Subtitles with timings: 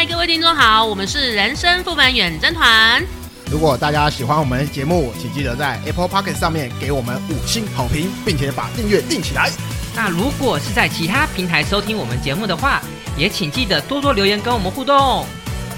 [0.00, 3.04] 嗨，各位听众好，我们是人生副本远征团。
[3.50, 9.50] 如果大家喜欢我们节目，请记得在 Apple Podcast 上面给我们五星好评，并且把订阅订起来。
[9.94, 12.80] 那如果是在其他平台收听我们节目的话，
[13.14, 15.26] 也请记得多多留言跟我们互动。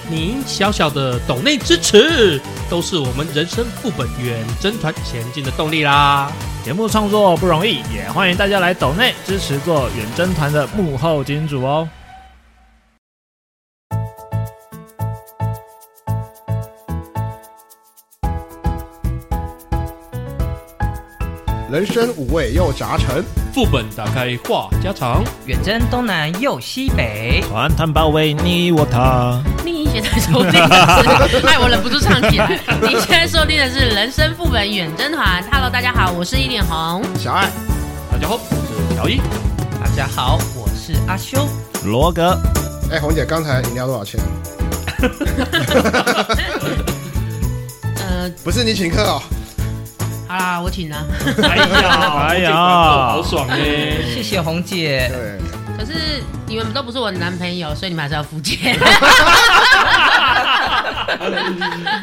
[0.08, 6.30] 您小小的抖内支持，都是我们人生副本远征团前进的动力啦。
[6.64, 11.88] 节目创作不容易，也欢迎大家来抖内支持做远征团的幕后金主哦。
[21.82, 29.42] 人生五味又杂陈，副本打开话家常，远征东南又西北，团团包围你我他。
[29.64, 32.56] 你现在收听的是， 哎，我忍不住唱起来。
[32.82, 35.42] 你现在收听的是人生副本远征团。
[35.50, 37.50] Hello，大家好，我是一脸红小爱。
[38.12, 39.20] 大家好，我是乔伊。
[39.80, 41.48] 大家好，我是阿修
[41.84, 42.40] 罗哥。
[42.92, 44.20] 哎，红姐，刚才饮料多少钱？
[47.98, 49.20] 呃，不是你请客哦。
[50.32, 50.96] 好啦，我请了。
[51.42, 54.02] 哎呀，哎呀，好爽耶！
[54.14, 55.10] 谢谢红姐。
[55.12, 55.38] 对。
[55.76, 58.78] 可是你们都不是我的男朋友，所以你们还是要付钱。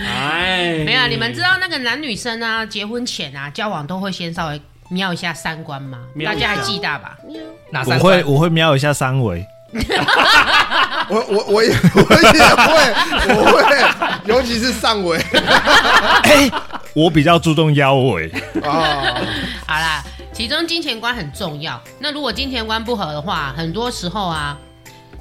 [0.06, 5.98] 哎，没有，你们知道那个男女生啊，结婚前啊，交往都会先稍微瞄一下三观吗？
[6.24, 7.18] 大家还记得吧？
[7.72, 8.20] 哪三观？
[8.20, 9.44] 我会，我会瞄一下三围。
[11.10, 12.94] 我我我也我也会，
[13.34, 13.62] 我会，
[14.26, 15.18] 尤其是上围。
[16.22, 16.52] 哎。
[16.94, 18.32] 我比较注重腰围
[18.64, 19.26] 哦，
[19.68, 21.82] 好啦，其中金钱观很重要。
[22.00, 24.58] 那如果金钱观不合的话，很多时候啊，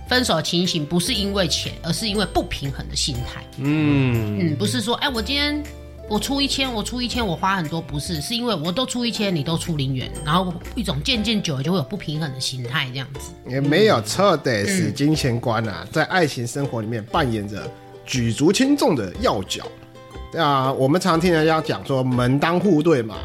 [0.09, 3.45] 分手情形不是因为钱，而是因为不平衡的心态。
[3.59, 5.63] 嗯嗯，不是说，哎，我今天
[6.09, 13.31] 我出一千，我出一千，我花很多，不是，是因为我都出一千，你都出零元，然后一种渐渐久了就会有不平衡的心态，这样子。
[13.47, 17.71] 也没有错的是金钱观啊，在爱情生活里面扮演着
[18.07, 19.63] 举足轻重的要角。
[20.37, 23.17] 啊，我们常听人家讲说门当户对嘛，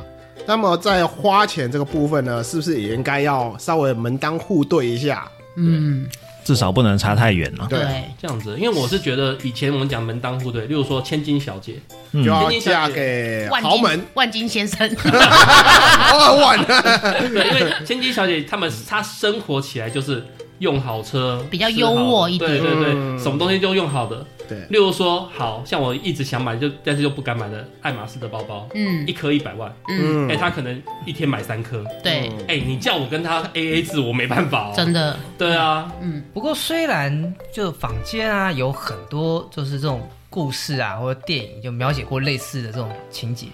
[0.46, 5.28] 那么在花钱这个部分呢，是不是也应该要稍微门当户对一下？
[5.58, 6.08] 嗯，
[6.46, 7.68] 至少不能差太远了。
[7.70, 7.80] 对，
[8.22, 11.76] 这样子，因为我是觉得以前我们讲门当户对，例如说千金小姐，
[12.14, 20.24] 嗯、就要嫁给豪门万金先生，哦，万，对，因为千金小姐他们她生活起来就是。
[20.60, 24.26] 用好车，比较优渥一点，对对对，嗯、什么东西都用好的。
[24.48, 36.24] 对，例如说，好像我一直想买，就但是又不敢买的爱马仕的包包，嗯，一颗一百万，嗯，哎、欸，他可能一天买三颗，对，哎、欸，你叫我跟他 A A 制，我没办法哦，真的，对啊，嗯。
[36.34, 43.48] 不过虽然就坊间啊有很多就是这种故事啊，或者电影就描写过类似的这种情节，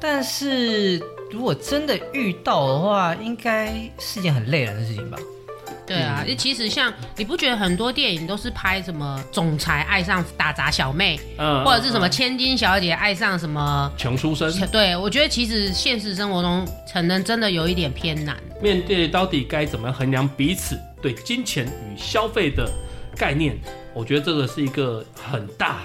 [0.00, 0.98] 但是
[1.30, 5.18] 如果真的遇到的话，应该是件很累人的事情吧。
[5.90, 14.50] 对啊，其实像你不觉得很多电影都是拍什么总裁爱上打杂小妹，嗯，或者是什么千金小姐爱上什么穷书生？
[14.68, 18.36] 对，我觉得其实现实生活中可能真的有一点偏难。
[18.62, 22.70] 面对到底该怎么衡量彼此对金钱与消费的
[23.16, 23.58] 概念，
[23.92, 25.78] 我觉得这个是一个很大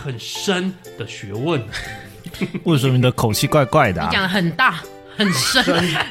[0.00, 1.60] 很深的学问。
[2.62, 4.06] 为什么你的口气怪怪的啊？
[4.06, 4.80] 你讲的很大。
[5.18, 5.64] 很深，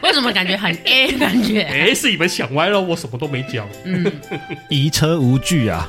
[0.03, 1.61] 为什么感觉很 A 感觉？
[1.63, 3.65] 哎，是你们想歪了，我什么都没讲。
[3.85, 4.05] 嗯，
[4.69, 5.87] 移车无惧啊，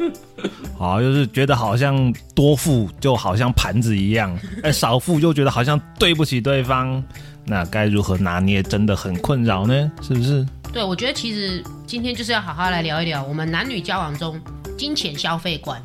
[0.78, 7.02] 好，就是觉得好像多付就好像盘子一样， 哎，少付就觉得好像对不起对方，
[7.44, 9.92] 那该如何拿捏，真的很困扰呢？
[10.00, 10.46] 是不是？
[10.72, 14.40] 对，我觉得其实今天就是要好好来聊一聊我们男女交往中
[14.78, 15.82] 金钱消费观。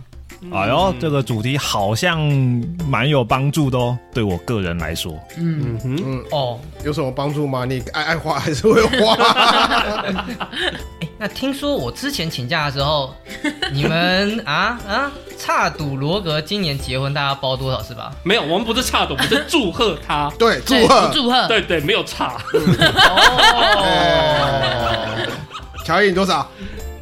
[0.52, 2.20] 哎呦，这个主题好像
[2.88, 5.18] 蛮有帮助的哦，对我个人来说。
[5.38, 7.66] 嗯哼，嗯哦，有什么帮助吗？
[7.66, 9.14] 你爱爱花还是会花？
[11.00, 13.16] 哎，那听说我之前请假的时候，
[13.72, 18.12] 你们啊啊，差赌罗格今年结婚，大家包多少是吧？
[18.24, 20.32] 没有，我们不是差赌，我们是祝贺他。
[20.38, 21.48] 对，祝贺，祝贺。
[21.48, 22.38] 对对，没有差。
[23.76, 25.28] 哦，
[25.86, 26.50] 乔伊你多少？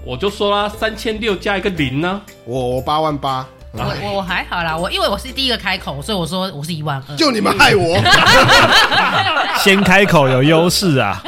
[0.04, 7.98] 我就说啦，三千六加一个零呢，我我八万八，我我还好啦，我因为我是第一个开口，所以我说我是一万二，就你们害我，
[9.64, 11.22] 先开口有优势啊，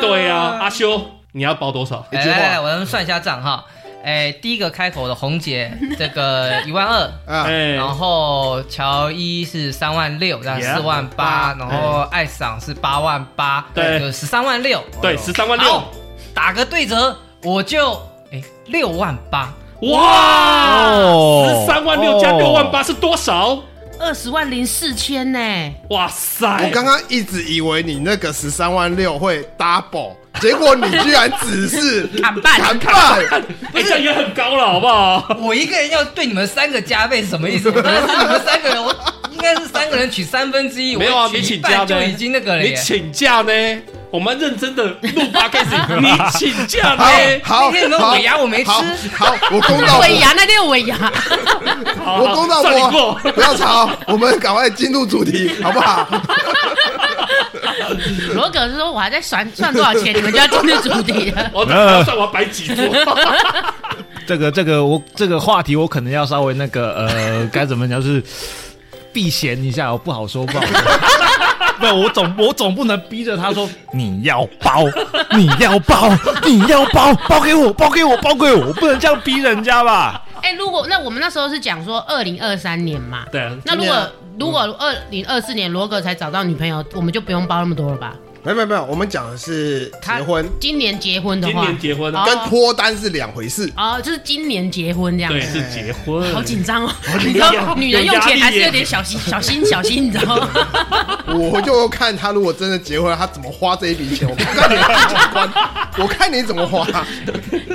[0.00, 1.00] 对啊，阿修
[1.32, 2.04] 你要包多少？
[2.10, 3.64] 来来来，我们算一下账哈，
[4.04, 15.80] 哎，第一个开口的红姐这个 一万二，哎，然后乔伊是三万六，然后四万八，然后艾赏是八万八，对，就十三万六，对，十三万六，
[16.34, 17.96] 打个对折，我就。
[18.68, 19.52] 六万八，
[19.82, 21.46] 哇！
[21.46, 23.62] 十三万六加六万八是多少？
[23.98, 25.38] 二十万零四千呢！
[25.90, 26.46] 哇塞！
[26.66, 33.20] 我刚刚一直以为你那个十三万六会 double，结果你居然只是砍半砍半，
[33.74, 35.36] 哎，这样也很高了，好不好？
[35.40, 37.70] 我一个人要对你们三个加倍是什么意思？
[37.70, 38.94] 是你们三个人，我
[39.30, 42.62] 应该是三个人取三分之一，没有啊，你请假就已经那个了。
[42.62, 43.52] 你请假呢？
[44.08, 44.98] 我们认真的录
[45.32, 47.04] podcast， 你请假呢？
[47.42, 50.96] 好，那 天尾牙我没吃好，好，我公道尾牙那天有尾牙，
[52.06, 53.18] 我公道我。
[53.32, 56.06] 不要吵，我们赶快进入主题，好不好？
[58.34, 61.50] 罗哥是说我还在算算多少钱，你们就要进入主题了。
[61.54, 62.84] 我等下算我要摆几桌。
[64.26, 68.22] 这个这个我这个话题我可能要稍微那个呃该怎么讲，就是
[69.12, 70.78] 避嫌一下，我不好说，不好说。
[71.78, 74.84] 不，我总我总不能逼着他说你要包，
[75.36, 76.08] 你要包，
[76.44, 80.22] 你要包，包给我，包给我，包给我，我不能这样逼人家吧？
[80.42, 83.94] 哎、如果那我们那时候是讲说二零二三年嘛，对啊，那如果、
[84.38, 88.14] 如果二零二四年罗格才找到女朋友，我们就不用包那么多了吧？
[88.42, 93.68] 没有没有没有，我们讲的是他结婚，今年结婚的今话，年结婚哦跟脱单是两回事。
[93.76, 95.58] 哦，就是今年结婚这样对，子。
[95.58, 96.92] 是结婚，好紧张哦！
[97.26, 100.48] 你知道女人用钱还是有点小心、 小心、小心，你知道吗？
[101.26, 104.28] 我就看他如果真的结婚了，他怎么花这一笔钱。
[104.28, 105.52] 我看你自己关，
[105.98, 106.84] 我看你怎么花。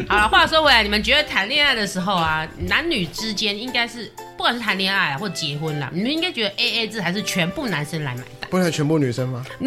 [0.07, 4.09] 好了，话说回来，你们觉得谈恋爱的时候啊，男女之间应该是
[4.41, 8.49] 不管是谈恋爱啊或结婚啦，你们应该觉得 A A 制还是全部男生来买单？
[8.49, 9.45] 不能全部女生吗？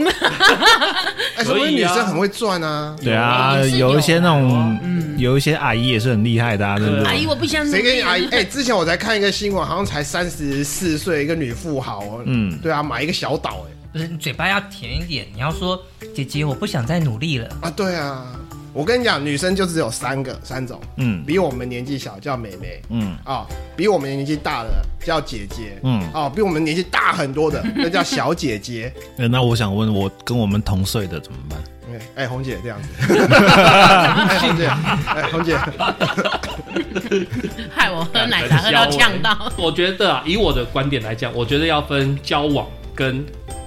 [1.37, 2.97] 哎，说不可以女生很会赚啊。
[3.01, 7.05] 对啊，有有一些那种嗯有一些阿姨也是很厉害的啊，对不对？
[7.05, 7.73] 阿姨，我不相信。
[7.73, 8.27] 谁跟你阿姨？
[8.33, 12.23] 哎、之前我才看一个新闻，好像才三十四岁，一个女富豪哦。
[12.27, 15.81] 嗯对啊，买一个小岛，哎，不是你嘴巴要甜一点，你要说
[16.17, 17.49] 姐姐，我不想再努力了。
[17.63, 18.27] 啊，对啊。
[18.75, 21.25] 我跟你讲，女生就只有三个三种，嗯。
[21.25, 23.17] 比我们年纪小叫妹妹，嗯。
[23.25, 24.71] 啊、比我们年纪大的
[25.07, 26.03] 叫姐姐，嗯。
[26.13, 28.93] 哦，比我们年纪大很多的 那叫小姐姐。
[29.17, 31.59] 呃那我想问，我跟我们同岁的怎么办？
[32.17, 32.89] 哎、红姐这样子，
[33.33, 35.57] 哎，红姐，哎，红姐，
[37.71, 39.53] 害我喝奶茶喝到呛到。
[39.57, 42.67] 我觉得啊，以我的观点来讲，我觉得要分交往
[42.97, 43.25] 跟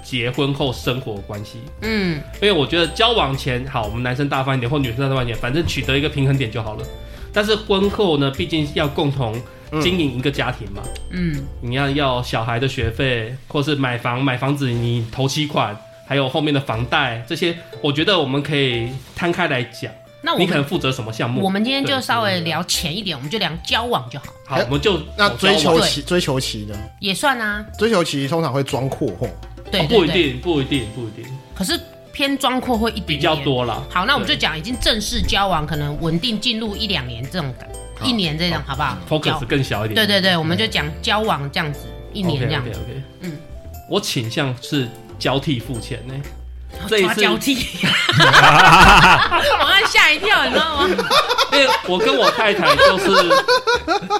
[0.09, 1.59] 结婚后生活关系。
[1.81, 6.85] 嗯，因为我觉得交往前好，我们男生大方一点，或女生大方一点，反正取得一个平衡点就好了。
[7.33, 9.35] 但是婚后呢，毕竟要共同
[9.81, 10.81] 经营一个家庭嘛，
[11.11, 15.77] 嗯，你要要小孩的学费，或是买房买房子你头期款，
[16.07, 19.91] 还有后面的房贷这些，我觉得我们可以摊开来讲。
[20.23, 21.43] 那我你可能负责什么项目？
[21.43, 26.75] 我们今天就稍微聊浅一点，我们就聊交往就好，好，我们就那追求对期追求期呢？
[26.99, 27.63] 也算啊。
[27.77, 29.29] 追求期通常会装阔吼，
[29.71, 31.25] 对哦不一定，不一定，不一定，
[31.55, 31.79] 可是
[32.11, 33.83] 偏装阔会一点比点较多啦。
[33.89, 37.69] 好，那我们就对讲已经正式交往，可能稳定进入一两年这种感，
[38.07, 38.75] 一年这种好。
[38.75, 38.97] 不好？
[39.19, 39.95] 交 focus 更小一点。
[39.95, 41.81] 对对对，我们就讲交往这样子，
[42.13, 43.37] 一年这样 OK OK OK，嗯。
[43.89, 44.87] 我倾向是
[45.17, 46.13] 交替付钱呢。
[46.87, 47.55] 这一次交替，
[48.19, 50.89] 我刚吓一跳，你知道吗？
[51.53, 53.09] 因为我跟我太太就是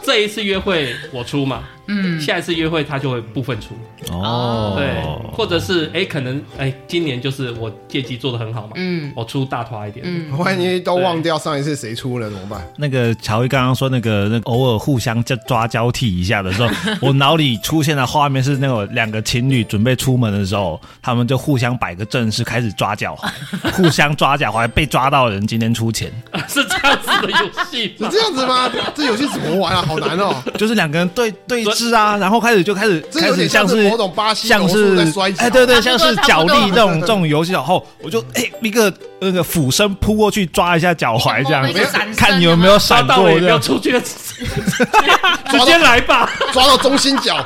[0.03, 3.75] 这一次约会我出嘛，嗯，下一次约会他就会部分出，
[4.11, 5.01] 哦，对，
[5.31, 12.61] 或者是哎可能哎今年就是我业绩做的很好嘛，嗯我出大团一点，嗯，万一都忘掉上一次谁出了怎么办？
[12.77, 16.69] 那个乔伊刚刚说那个那个偶尔互相抓抓交替一下的时候，
[17.01, 26.11] 我脑里出现的画面是那种两个情侣准备出门的时候，他们就互相摆个阵势，开始抓脚踝， 互相抓脚踝，被抓到的人今天出钱，
[26.47, 28.09] 是这样子的游戏是？
[28.09, 28.69] 这样子吗？
[28.95, 29.81] 这游戏怎么玩啊？
[29.87, 30.35] 好难哦！
[30.57, 41.67] 就是两个人对对峙啊，然后开始就开始开始像是像是某种巴西像是摔哎，对对，像是脚力这种这种游戏，然后我就哎一个那个俯身扑过去抓一下脚踝，这样。
[42.15, 43.79] 看你有没有闪到了也不要过这样。
[43.79, 43.91] 出去，
[45.51, 47.45] 直接来吧，抓到中心角，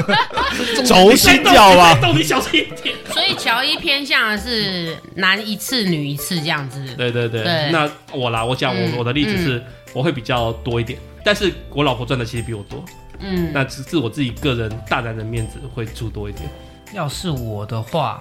[0.84, 1.90] 轴心脚啊。
[1.90, 2.94] 你再动你小心一点。
[3.12, 9.62] 所以乔伊偏向的是男一次女一次这样子，对对对，那我啦，我讲嗯我我的例子是，
[9.92, 12.82] 我会比较多一点，但是我老婆赚的其实比我多，
[13.20, 16.48] 嗯，那只是我自己个人大男人面子会出多一点。
[16.92, 18.20] 要是我的话，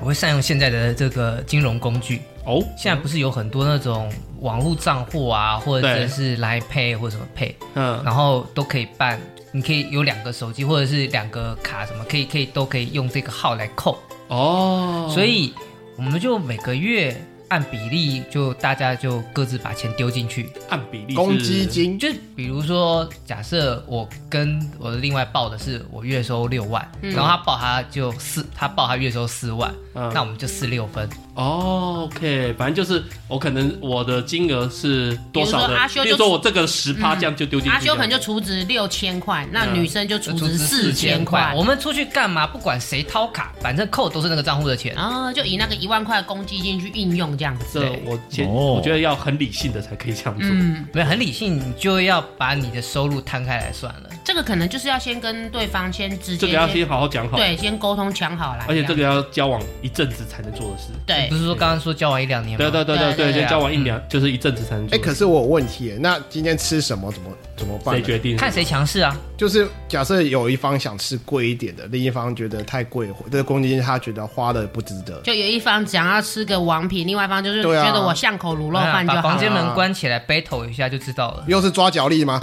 [0.00, 2.20] 我会善用现在的这个金融工具。
[2.46, 9.18] 哦，现在不是有很多那种网络账户啊，或者对是 Line Pay 或者什么 Pay，嗯，然后都可以办。
[9.50, 13.98] 你可以有两个手机或者是两个卡，什么可以可以都可以用这个号来扣。
[14.28, 15.54] 哦，所以
[15.96, 17.16] 我们就每个月
[17.54, 20.50] 按比例，就大家就各自把钱丢进去。
[20.70, 31.08] 按比例公积金就比如说，假设我跟我的另外报的是我月收六万，嗯然后他报他就四，他报他月收四万，嗯那我们就四六分。
[31.34, 41.52] 哦，OK，反正就是我可能我的金额是多少的比如说阿修，就比如说我这个十趴这样就丢进去，阿修可能就储值六千块，那女生就储值四千块。
[41.56, 42.46] 我们出去干嘛？
[42.48, 44.92] 不管谁掏卡，反正扣都是那个账户的钱。
[44.96, 47.80] 然后就以那个一万块公积金去运用这样子。
[47.80, 50.48] 这我先，哦我觉得要很理性的才可以这样做。
[50.50, 54.10] 嗯，没有很理性，你就要把你的收入摊开来算了。
[54.24, 58.64] 这个可能就是要先跟对方先直接这个要先好好讲好，对，先沟通讲好来。
[58.66, 60.84] 而且这个要交往一阵子才能做的事。
[61.06, 62.70] 对不，是说刚刚说交往一两年吗？
[62.70, 67.94] 对对对对对先交往一两就是一阵子才能做哎，可是我有问题耶，那今天吃什么怎么怎么办？
[67.94, 68.36] 谁决定？
[68.36, 69.14] 看谁强势啊。
[69.36, 75.20] 就是假设有一方想吃贵一点的，另一方觉得太贵，这个公积金他觉得花的不值得。
[75.22, 81.44] 就有一方想要吃个王品，另外一方就是觉得我巷口卤肉饭就好房间门关起来，battle 一下就知道了。
[81.46, 82.40] 又是抓脚力吗？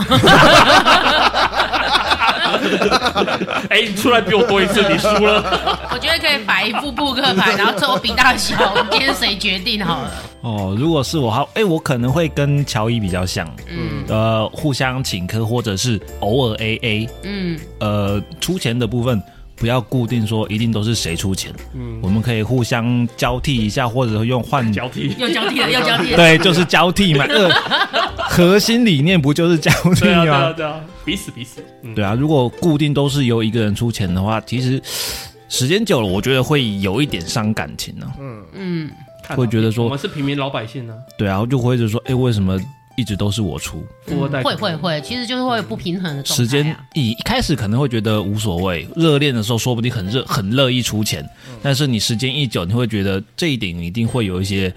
[3.69, 5.43] 哎，你出来比我多一次，你输了。
[5.91, 10.11] 我觉得可以摆一副扑克牌，然后最后比大小，今天谁决定好了。
[10.41, 19.21] 哦，如果是我，好，哎，我可能会跟乔伊比较像，嗯呃，互相请客，或者是偶尔 A A，嗯，呃，出钱的部分
[19.61, 25.15] 不要固定说一定都是谁出钱，嗯，我们可以互相交替一下，或者用换交替。
[25.19, 26.17] 又交替了， 又交替了。
[26.17, 27.23] 对，就是交替嘛。
[27.25, 27.47] 呃，
[28.27, 31.63] 核心理念不就是交替对啊，对啊，对啊，彼此彼此。
[31.83, 34.81] 嗯，对啊，如果固定都是由一个人出钱的话，其实
[35.47, 38.89] 时间久了，我觉得会有一点伤感情呢、嗯，嗯
[39.35, 42.59] 会觉得说我们是平民老百姓呢，对啊，就会觉得说，哎，为什么
[43.01, 43.83] 一直都是我出？
[44.05, 51.27] 富二代会会会，其实就是会有不平衡的时间一一开始可能会觉得无所谓，热恋的时候说不定很热，很乐意出钱。
[51.63, 54.71] 但是你时间一久，你会觉得这一点一定会有一些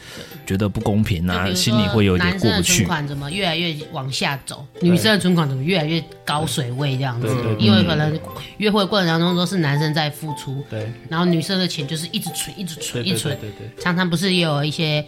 [0.46, 2.76] 觉得不公平啊，心里会有一点过不去。
[2.76, 7.54] 存款怎么越来越往下走，女生的存款怎么越来越高水位这样子对对？
[7.56, 8.18] 对因为可能
[8.56, 13.36] 约会过程当中都是男生在付出，对然后女生的钱就是一直存，一直对存，对对一存。
[13.40, 15.04] 对对，常常不是也有一些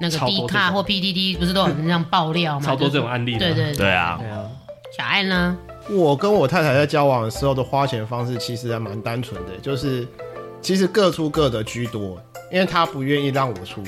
[0.00, 2.66] 那个 D 卡或 PDD 不是都有人这样爆料吗？
[2.66, 4.44] 超多就是这种案例的对对对啊，对啊，
[4.96, 5.56] 小爱呢？
[5.90, 10.06] 我跟我太太在交往的时候的花钱方式其实还蛮单纯的，就是
[10.60, 12.20] 其实各出各的居多，
[12.52, 13.82] 因为她不愿意让我出。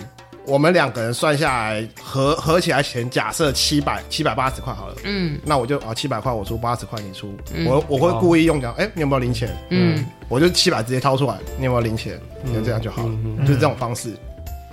[0.47, 7.37] 我们两个人算下来合合起来钱，假设七百七百八十块好了，嗯那我就啊七百块我出，八十块你出。
[7.55, 9.55] 嗯我我会故意用讲，哎、你有没有零钱？
[9.69, 12.19] 嗯，我就七百直接掏出来，你有没有零钱？
[12.52, 14.17] 就这样就好了，嗯就是这种方式。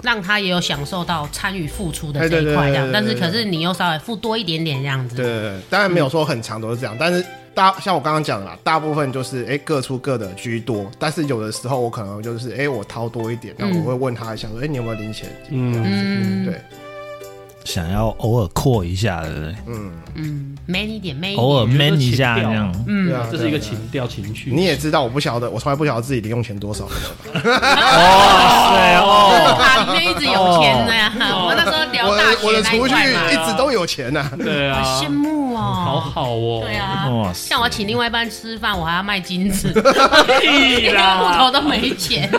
[0.03, 2.89] 让他也有享受到参与付出的这一块，这样。
[2.91, 5.15] 但是可是你又稍微付多一点点这样子。
[5.15, 15.29] 对对对，当然没有说很长都是这样，但是大像我刚刚讲的啦，大部分就是哎、各出各的居多，但是有的时候我可能就是哎、我掏多一点，那我会问他一下说哎、你有没有零钱？
[15.49, 16.61] 嗯嗯，对，
[17.67, 19.53] 想要偶尔扩一下，对不对？
[19.67, 21.43] 嗯，嗯，man 一点，man 一点。
[21.45, 22.73] 偶尔 man 一下这样。
[22.87, 24.51] 嗯这是一个情调情趣。
[24.53, 26.85] 你也知道，我不晓得，我从来不晓得自己零用钱多少。
[26.85, 26.89] 哦，
[29.59, 31.11] 卡里面一直有钱的呀。
[31.19, 35.46] 我那时候聊大我的我的学那一储蓄块嘛，一直都有钱呐、对啊，羡慕哦。
[35.73, 36.61] 好好哦。
[36.63, 39.71] 对啊，哇塞像我请另外一半吃饭，我还要卖金子，
[40.41, 42.29] 屁连啦户头都没钱。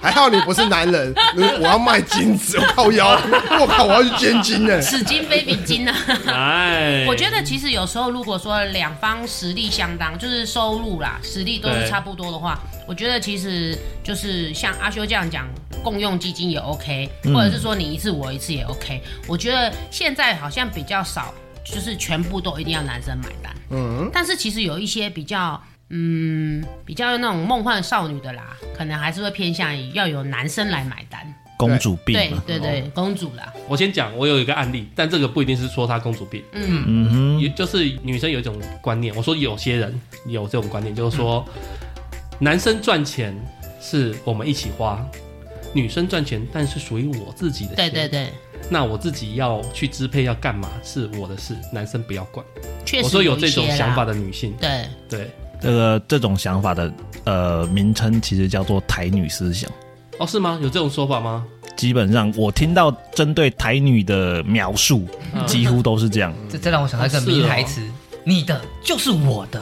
[0.00, 1.12] 还好你不是男人，
[1.60, 3.18] 我要卖金子，我靠腰，
[3.58, 4.80] 我靠，我要去捐金呢。
[4.80, 5.94] 此金非彼金啊！
[6.28, 12.56] 哎，我觉得其实有时候，如果说两方实力相当，就是收入啦，实力都是差不多的话，
[12.86, 15.48] 我觉得其实就是像阿修这样讲，
[15.82, 19.02] 共用基金也 OK，或者是说你一次我一次也 OK。
[19.26, 21.34] 我觉得现在好像比较少，
[21.66, 23.54] 就是全部都一定要男生买单。
[23.70, 25.62] 嗯，但是其实有一些比较。
[25.88, 31.32] 嗯，比较那种梦幻少女的啦，可能还是会偏向于要有男生来买单。
[31.56, 32.42] 公主病对嘛。
[32.44, 41.46] 对对，公主啦，我先讲，我有一个案例，但这个不一定是说她公主病，嗯嗯，也就是女生有一种观念，我说有些人有这种观念，就是说、
[42.40, 43.32] 男生赚钱
[43.80, 45.00] 是我们一起花，
[45.72, 48.32] 女生赚钱但是属于我自己的钱，对对对，
[48.70, 52.44] 那我自己要去支配要干嘛是我的事，男生不要管。
[52.84, 55.30] 确实我说有这种想法的女性，对，对，
[55.60, 56.92] 这个这种想法的
[57.24, 59.70] 呃名称其实叫做台女思想。
[60.18, 60.58] 哦，是吗？
[60.62, 61.44] 有这种说法吗？
[61.76, 66.32] 基本上我听到针对台女的描述，嗯几乎都是这样。
[66.48, 67.82] 这这让我想到一个哦是哦名台词
[68.24, 69.60] ：“你的就是我的，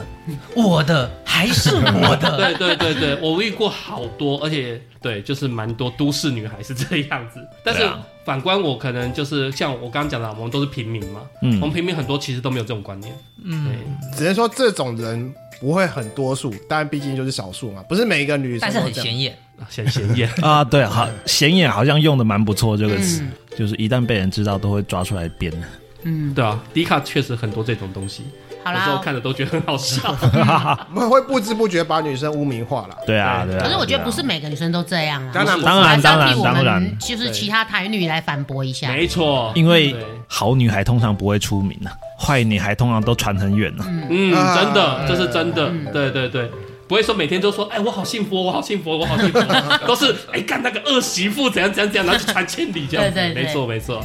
[0.55, 2.37] 我的还是我的。
[2.57, 7.47] 对对对对，我遇过好多，而且对，就是蛮多都市女孩是这样子。
[7.63, 7.87] 但是
[8.25, 13.15] 反观我，可能就是像我刚刚讲的，我们都是平民嘛，嗯我们平民很多其实都没有这种观念。
[13.43, 18.85] 嗯，对，只能说这种人不会很多数，但毕竟就是少数嘛，不是每一个女生但是都。
[18.85, 19.37] 很显眼。
[19.69, 20.27] 显显眼。
[20.41, 25.53] 啊，对，好，显眼好像用的蛮不错这个词，嗯就是一旦被人知道，都会抓出来编。
[26.01, 28.23] 嗯，对啊，迪卡确实很多这种东西。
[28.65, 29.01] 好有时候啦。
[29.03, 30.01] 看着都觉得很好笑。
[30.93, 32.97] 我们会不知不觉把女生污名化了。
[33.05, 33.55] 对啊，对。
[33.57, 33.63] 啊。
[33.63, 35.31] 可是我觉得不是每个女生都这样啊。
[35.33, 38.89] 当然当然当然就是其他台女来反驳一下。
[38.91, 40.05] 没错，因为对。
[40.27, 43.85] 好女孩通常不会出名啊，坏女孩通常都传很远啊。
[44.09, 44.55] 嗯，啊。
[44.55, 46.49] 真的，这是真的，对对对，
[46.87, 49.39] 不会说每天都说，哎，我好幸福，我好幸福，我好幸福，
[49.85, 53.43] 都是哎干那个二媳妇怎样怎样怎样，然后就传千里这样对对。
[53.43, 54.03] 没错没错，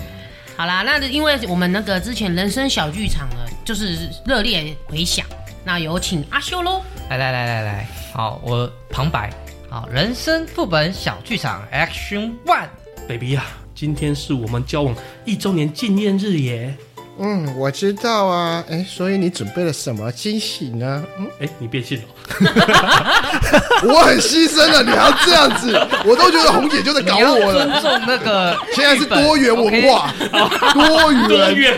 [0.60, 5.24] 好啦，那因为我们那个之前人生小剧场呢，就是热烈回响，
[5.64, 6.82] 那有请阿修喽。
[7.08, 9.32] 来来来来来，好，我旁白，
[9.70, 12.68] 好，人生副本小剧场 Action One。
[13.08, 16.76] baby 呀，今天是我们交往一周年纪念日耶，
[17.22, 18.64] 嗯，我知道啊。
[18.70, 21.04] 哎，所以你准备了什么惊喜呢？
[21.18, 22.04] 嗯，哎，你变性了，
[23.84, 27.66] 我很牺牲了，你还要这样子，我都觉得红姐就在搞你要我了。
[27.66, 30.12] 尊重那个现在是多元文化，
[30.72, 31.12] 多多
[31.52, 31.76] 元。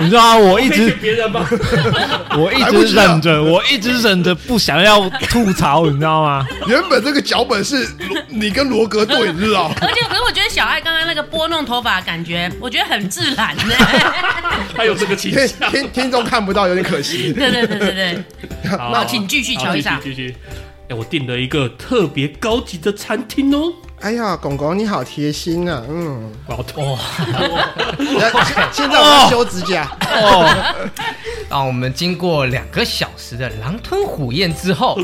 [0.00, 0.44] 你知道吗？
[0.44, 1.46] 我一直别人吗？
[2.36, 6.44] 我一直忍着，我一直忍着不想要吐槽，你知道吗？
[6.66, 7.88] 原本这个脚本是
[8.28, 9.70] 你跟罗格对，你知道？
[9.80, 13.74] 而且，可是我觉得小爱刚刚那个拨弄头发的感觉，我觉得很自然呢。
[14.76, 15.70] 还有这个倾听向。
[15.72, 17.32] 听听众看不到，有点可惜。
[17.32, 18.24] 对对对对对，
[18.70, 20.36] 好好请继续瞧一下继续继续。
[20.88, 23.72] 哎，我订了一个特别高级的餐厅哦。
[24.00, 26.30] 哎呀，公公你好贴心啊，嗯。
[26.46, 26.98] 我要吐。
[28.70, 30.74] 现在我要修指甲，哦，
[31.48, 34.98] 让我们经过两个小时的狼吞虎咽之后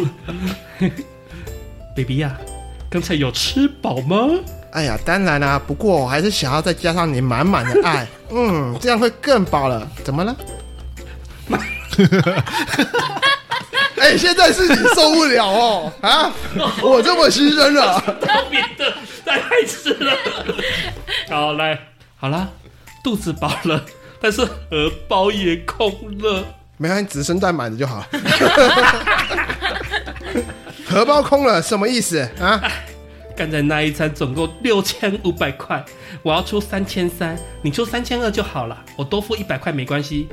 [1.96, 2.36] ，baby 呀，
[2.90, 4.28] 刚才有吃饱吗？
[4.72, 9.86] 哎呀，当然啦、不过我还是想要再加上你满满的爱， 嗯，这样会更饱了。
[10.04, 10.36] 怎么了？
[13.96, 16.32] 哎，现在是你受不了哦啊！
[16.82, 18.94] 我这么牺牲了，特别的，
[19.26, 20.16] 太爱吃了。
[21.28, 21.78] 好，来，
[22.16, 22.48] 好啦，
[23.04, 23.84] 肚子饱了，
[24.20, 26.44] 但是荷包也空了。
[26.78, 28.02] 没关系，子孙蛋满的就好。
[30.88, 32.58] 荷包空了，什么意思啊？
[33.40, 35.82] 刚才那一餐总共六千五百块，
[36.23, 40.28] 我要出三千三，你出三千二就好了，我多付一百块没关系，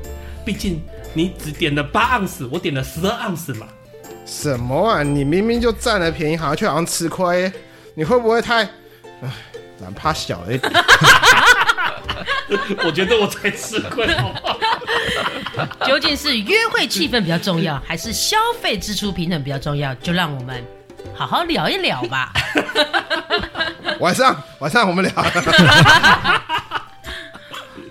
[0.46, 0.82] 毕竟
[1.14, 3.66] 你只点了八盎司，我点了十二盎司嘛。
[4.26, 5.04] 什么啊？
[5.04, 7.50] 你明明就占了便宜，好像却好像吃亏，
[7.96, 8.64] 你会不会太……
[9.22, 9.32] 唉，
[9.80, 10.70] 胆怕小了一点。
[12.84, 14.60] 我觉得我才吃亏，好不好？
[15.88, 19.96] 究竟是约会气氛比较重要，还是消费支出平衡比较重要？
[19.96, 20.62] 就让我们
[21.18, 22.32] 好好聊一聊吧。
[24.00, 25.12] 晚上，晚上我们聊。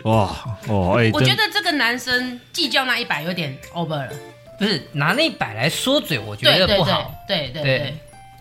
[0.05, 0.31] 哇
[0.69, 4.09] 哦，哎，我觉得这个男生计较那一百有点 over 了。
[4.59, 7.13] 不是拿那一百来说嘴，我觉得不好。
[7.27, 7.95] 对对对对，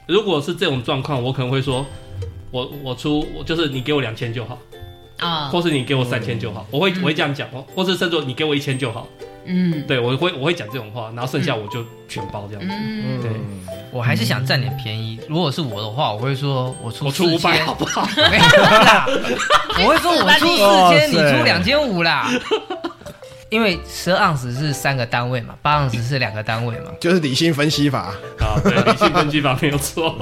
[0.05, 1.85] 如果是这种状况，我可能会说，
[2.51, 4.57] 我我出，我就是你给我两千就好，
[5.17, 9.07] 啊，或是你给我三千就好，我会我会这样讲，或是甚至你给我一千就好，
[9.45, 12.73] 嗯对我会我会讲这种话，然后剩下我就全包这样子。
[12.73, 13.31] 嗯，对，
[13.91, 15.19] 我还是想占点便宜。
[15.29, 18.07] 如果是我的话，我会说我出我出五百好不好？
[18.29, 19.05] 没有啦，
[19.83, 22.29] 我会说我出四千，你出两千五啦。
[23.49, 26.91] 因为十二盎司是三个单位嘛，八盎司是两个单位嘛。
[26.99, 28.13] 就是理性分析法。
[28.39, 30.15] 啊，对，理性分析法没有错。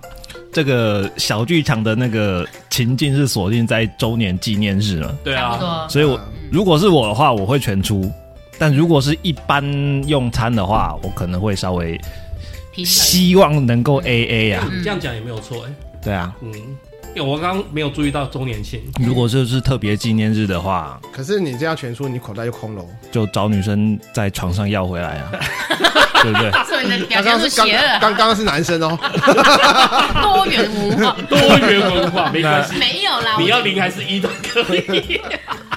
[0.52, 5.86] 这个小剧场的那个情境是锁定在周年纪念日了，对啊。
[5.88, 6.20] 所以我
[6.52, 8.10] 如果是我的话，我会全出。
[8.58, 9.62] 但如果是一般
[10.08, 12.00] 用餐的话，我可能会稍微
[12.84, 14.68] 希望能够 A A 啊。
[14.72, 16.52] 你这样讲也没有错哎，对啊，嗯，
[17.14, 22.86] 因为我刚刚没有注意到周年庆，如果这是特别纪念日的话，可是你这样全出，你口袋就空了哦。
[23.10, 25.32] 就找女生在床上要回来啊，
[26.22, 26.50] 对不对？
[26.64, 28.98] 所以你的表刚刚是刚现是邪恶刚刚是男生哦。
[30.22, 33.36] 多元文化， 多元文化没关系，没有啦。
[33.36, 35.20] 我你要零还是一都可以。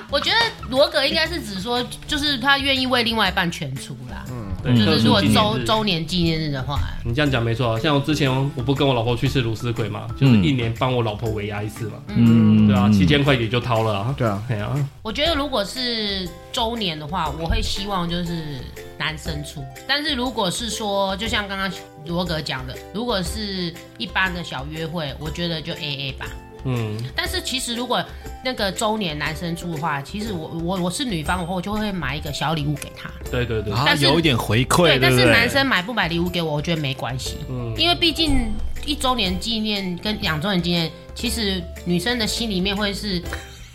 [0.10, 0.36] 我觉得
[0.70, 4.26] 罗格应该是指说，就是他愿意为另外一半全出啦。
[4.62, 14.14] 对就是如果周周年纪念日的话，你这样讲没错，像我之前我不跟我老婆去吃芦丝鬼嘛，就是一年帮我老婆尾牙一次嘛，嗯，对啊，七千块也就掏了啊。
[14.18, 18.60] 对啊，对啊，我觉得如果是周年的话，我会希望就是
[18.98, 19.64] 男生出。
[19.88, 21.72] 但是如果是说，就像刚刚
[22.06, 26.26] 罗格讲的，如果是一般的小约会，我觉得就 A A 吧。
[26.66, 28.04] 嗯，但是其实如果
[28.44, 33.10] 那个周年男生出的话，其实我我我是女方，我就会买一个小礼物给他。
[33.30, 35.12] 对对对，啊，但是有一点回馈，对，但？
[35.12, 37.38] 是男生买不买礼物给我，我觉得没关系。
[37.50, 38.52] 嗯，因为毕竟
[38.86, 43.22] 一周年纪念跟两周年纪念，其实女生的心里面会是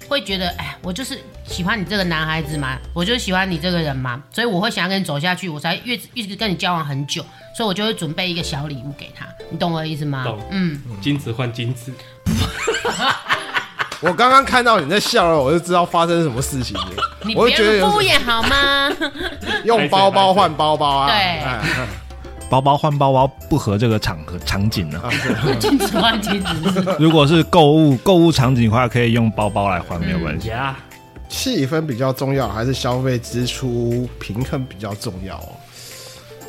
[0.09, 7.23] 会觉得，哎，我就是喜欢你这个男孩子嘛，我就喜欢你这个人嘛，所以我会想要跟你走下去，我才越一直跟你交往很久，
[7.57, 10.25] 所以我就会准备一个小礼物给他，你懂我的意思吗？
[10.25, 11.93] 懂嗯，金子换金子，
[14.05, 16.87] 我刚刚看到你在笑了，我就知道发生什么事情了。
[17.23, 18.91] 你我就觉得敷衍好吗？
[19.65, 21.87] 用包包换包包啊，对哎哎
[22.51, 25.09] 包包换包包不合这个场合场景呢、啊
[25.43, 26.53] 对禁止换禁止。
[27.01, 30.49] 如果是购物购物场景的话，可以用包包来换，没有关系。
[30.49, 30.77] 呀，
[31.29, 35.49] 气氛比较重要，还是消费支出平衡比较重要哦？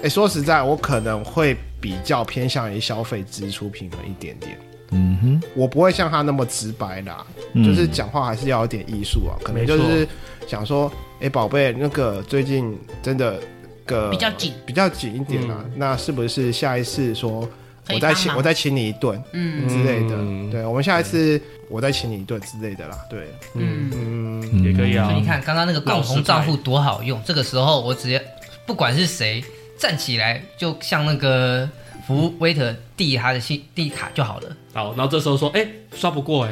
[0.03, 4.59] 哎，说实在，我可能会比较偏向于消费支出平衡一点点。
[4.91, 9.33] 嗯哼，我不会像他那么直白啦，嗯就是讲话还是要有点艺术啊。
[9.43, 10.07] 可能就是
[10.47, 13.39] 想说，哎，宝贝，那个最近真的
[13.85, 15.65] 个比较紧，比较紧一点啊。
[15.75, 17.47] 那是不是下一次说
[17.89, 20.15] 我再请我再请你一顿嗯之类的？
[20.15, 22.97] 嗯对，我们下一次我再请你一顿之类的啦。
[23.09, 28.23] 对，嗯，嗯，嗯也可以啊所以你看刚刚那个共同账户多好用，这个时候我直接
[28.65, 29.43] 不管是谁
[29.77, 31.69] 站起来，就像那个
[32.05, 34.49] 服务 waiter 递他的信递卡就好了。
[34.73, 35.65] 好，然后这时候说，哎，
[35.95, 36.51] 刷不过哎，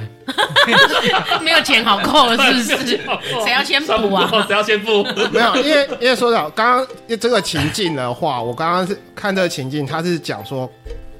[1.43, 2.99] 没有钱好扣了，是不是？
[3.43, 4.45] 谁要先刷不过，补啊？
[4.47, 5.03] 谁要先付？
[5.31, 6.87] 没有，因为因为说到刚刚
[7.19, 10.69] 这个情境的话，我刚刚是看这个情境，他是讲说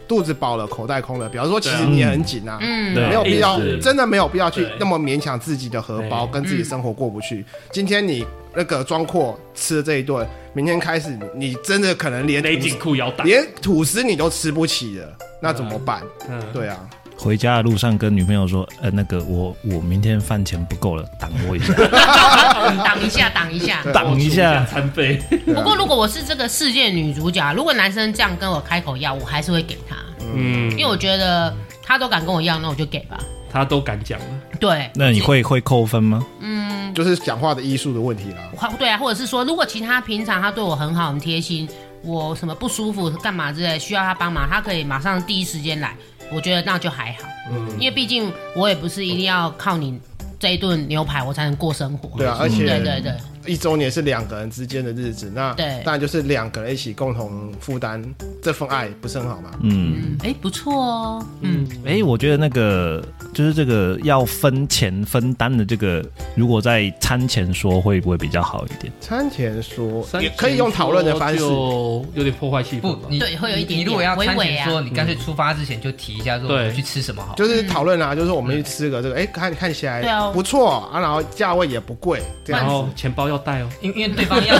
[0.07, 7.45] 肚子饱了，口袋空了，比方说其实你也很紧啊，嗯，对没有必要，真的没有必要去那么勉强自己的荷包，跟自己生活过不去。
[7.71, 13.23] 今天你那个装阔吃了这一顿，明天开始你真的可能连勒紧吐司裤腰带。
[13.23, 16.01] 连吐司你都吃不起了，那怎么办？
[16.29, 16.77] 嗯，对啊，
[17.17, 21.73] 回家的路上跟女朋友说，呃，那个我我明天饭钱不够了，挡我一下，
[22.83, 23.83] 挡一下，挡一下。
[23.91, 24.65] 挡一下。
[24.65, 25.21] 餐费。
[25.45, 29.95] 不过如果我是这个世界女主角，如果男生这样跟我开口要，我还是会给他，
[30.35, 33.19] 嗯，因为我觉得他都敢跟我要，那我就给吧。
[33.51, 34.25] 他都敢讲了。
[34.59, 36.25] 对，那你会会扣分吗？
[36.39, 38.37] 嗯，就是讲话的艺术的问题啦。
[38.55, 41.67] 或对啊，或者是说，如果其他平常他对我很好、很贴心，
[42.03, 45.95] 我什么不舒服、干嘛之类，需要他帮忙，他可以马上第一时间来，
[46.31, 47.19] 我觉得那就还好。
[47.51, 49.99] 嗯，因为毕竟我也不是一定要靠你
[50.39, 52.17] 这一顿牛排我才能过生活。
[52.17, 53.13] 对啊，而且对对对，
[53.53, 58.03] 一周年是两个人之间的日子，那对当然就是两个人一起共同负担
[58.41, 59.51] 这份爱，不是很好吗？
[59.61, 66.03] 嗯，嗯，哎，不错哦，嗯，哎、我觉得那个就是这个要分钱分担的这个，
[66.35, 68.91] 如果在餐前说会不会比较好一点？
[69.01, 72.81] 餐前说也可以用讨论的方式，就有点破坏气氛，。
[72.81, 77.35] 不你对会有一点点你如果要餐前说，你干脆出发之前就提一下，说我对们去吃什么好。
[77.35, 82.21] 就是讨论啊，就是我们去吃个这个，哎、看看起来不错啊，然后价位也不贵。
[82.45, 83.69] 然后钱包要带哦。
[83.81, 84.55] 因为因为对方要，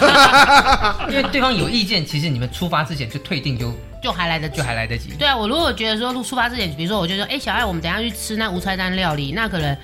[1.10, 3.72] 因为对方有意见，其实你们出发之前就退订就
[4.04, 4.64] 就还来得及就。
[4.64, 5.10] 还来得及。
[5.18, 9.76] 对啊，我如果觉得说出发之前，比如说我就说，哎，小爱，我们等一下去吃那无菜单料理，那可能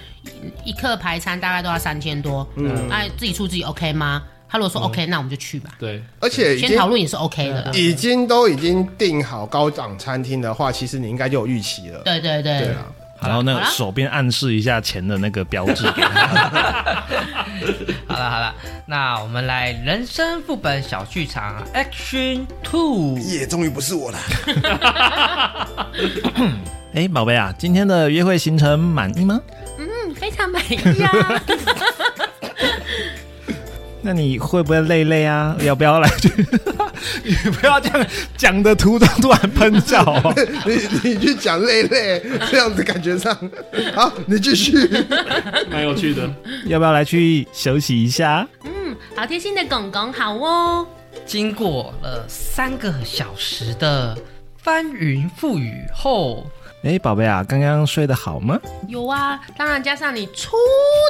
[0.64, 4.22] 一一客排餐大概都要三千多，嗯，那自己出自己 OK 吗？
[4.52, 5.76] 他如果说 OK，、那我们就去吧。
[5.78, 7.72] 对，而且先经讨论也是 OK 的。
[7.76, 12.02] 已经都已经订好高档餐厅的话，其实你应该就有预期了。
[12.04, 12.88] 对对对，对啊，
[13.22, 15.86] 然后那个手边暗示一下钱的那个标志。
[18.08, 18.56] 好了好了，
[18.86, 23.18] 那我们来人生副本小剧场 Action Two。
[23.20, 24.18] 也，终于不是我了。
[26.94, 29.40] 哎，宝贝啊，今天的约会行程满意吗？
[29.78, 31.12] 嗯，非常满意啊。
[34.02, 35.56] 那你会不会累累啊？
[35.62, 36.30] 要不要来去？
[37.24, 38.08] 你不要这样
[38.38, 40.34] 讲的途中突然喷笑、哦。
[40.66, 43.36] 你你去讲累累，这样子感觉上，
[43.94, 44.88] 好，你继续。
[45.70, 46.30] 蛮有趣的。
[46.66, 48.48] 要不要来去休息一下？
[48.64, 50.88] 嗯，好贴心的公公，好哦。
[51.26, 54.18] 经过了三个小时的
[54.58, 56.50] 翻云覆雨后，
[56.82, 58.58] 哎，宝贝啊，刚刚睡得好吗？
[58.88, 60.56] 有啊，当然加上你粗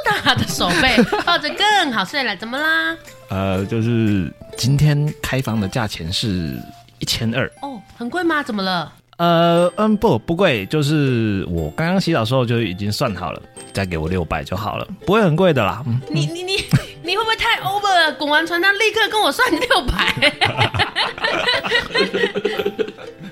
[0.04, 2.36] 大的手背， 抱着更好睡了。
[2.36, 2.96] 怎么啦？
[3.28, 6.60] 呃，就是今天开房的价钱是
[6.98, 7.46] 一千二。
[7.62, 8.42] 哦，很贵吗？
[8.42, 8.92] 怎么了？
[9.18, 13.40] 呃，嗯，不不贵，就是我刚刚洗澡的时候就已经算好了，
[13.72, 15.84] 再给我六百就好了，不会很贵的啦。
[15.86, 16.56] 嗯，你你你
[17.04, 18.12] 你会不会太 over 了？
[18.14, 20.14] 滚完床单立刻跟我算六百。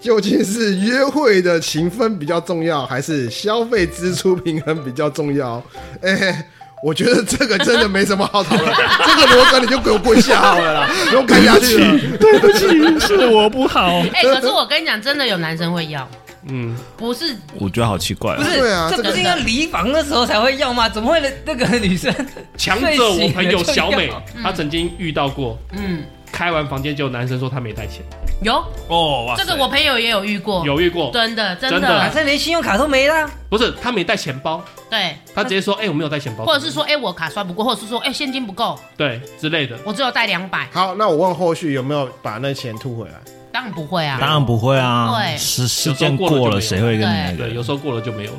[0.00, 5.62] 究竟是约会的情分比较重要，还是消费支出平衡比较重要？
[6.02, 6.44] 哎、
[6.82, 8.74] 我觉得这个真的没什么好讨论，
[9.06, 11.98] 这个罗哥你就给我跪下好了啦，不用看下去了。
[12.18, 14.00] 对不起，是我不好。
[14.14, 16.08] 哎、可是我跟你讲，真的有男生会要，
[16.48, 18.44] 嗯，不是我觉得好奇怪、哦不。
[18.44, 20.88] 是，对啊这不是应该离房的时候才会要吗？
[20.88, 22.14] 怎么会那个女生
[22.56, 24.10] 强者我朋友小美
[24.42, 26.02] 她曾经遇到过，嗯
[26.32, 28.02] 开完房间就有男生说他没带钱，
[28.42, 28.54] 有？
[28.88, 31.88] 哦，哇这个我朋友也有遇过，有遇过，真的真真的。
[31.88, 33.30] 的男生连信用卡都没了？
[33.48, 43.14] 不是他没带钱包，对，他直接说，哎，我没有带钱包，或者是说，哎、我卡刷不过，或者是说，哎、现金不够，对之类的，我只有带两百，好，那我问后续有没有把那钱吐回来？
[43.52, 44.16] 当然不会啊。
[44.20, 45.36] 当然不会啊，对。
[45.36, 47.48] 时时间过了，谁会跟你那个？
[47.48, 48.38] 对，有时候过了就没有了，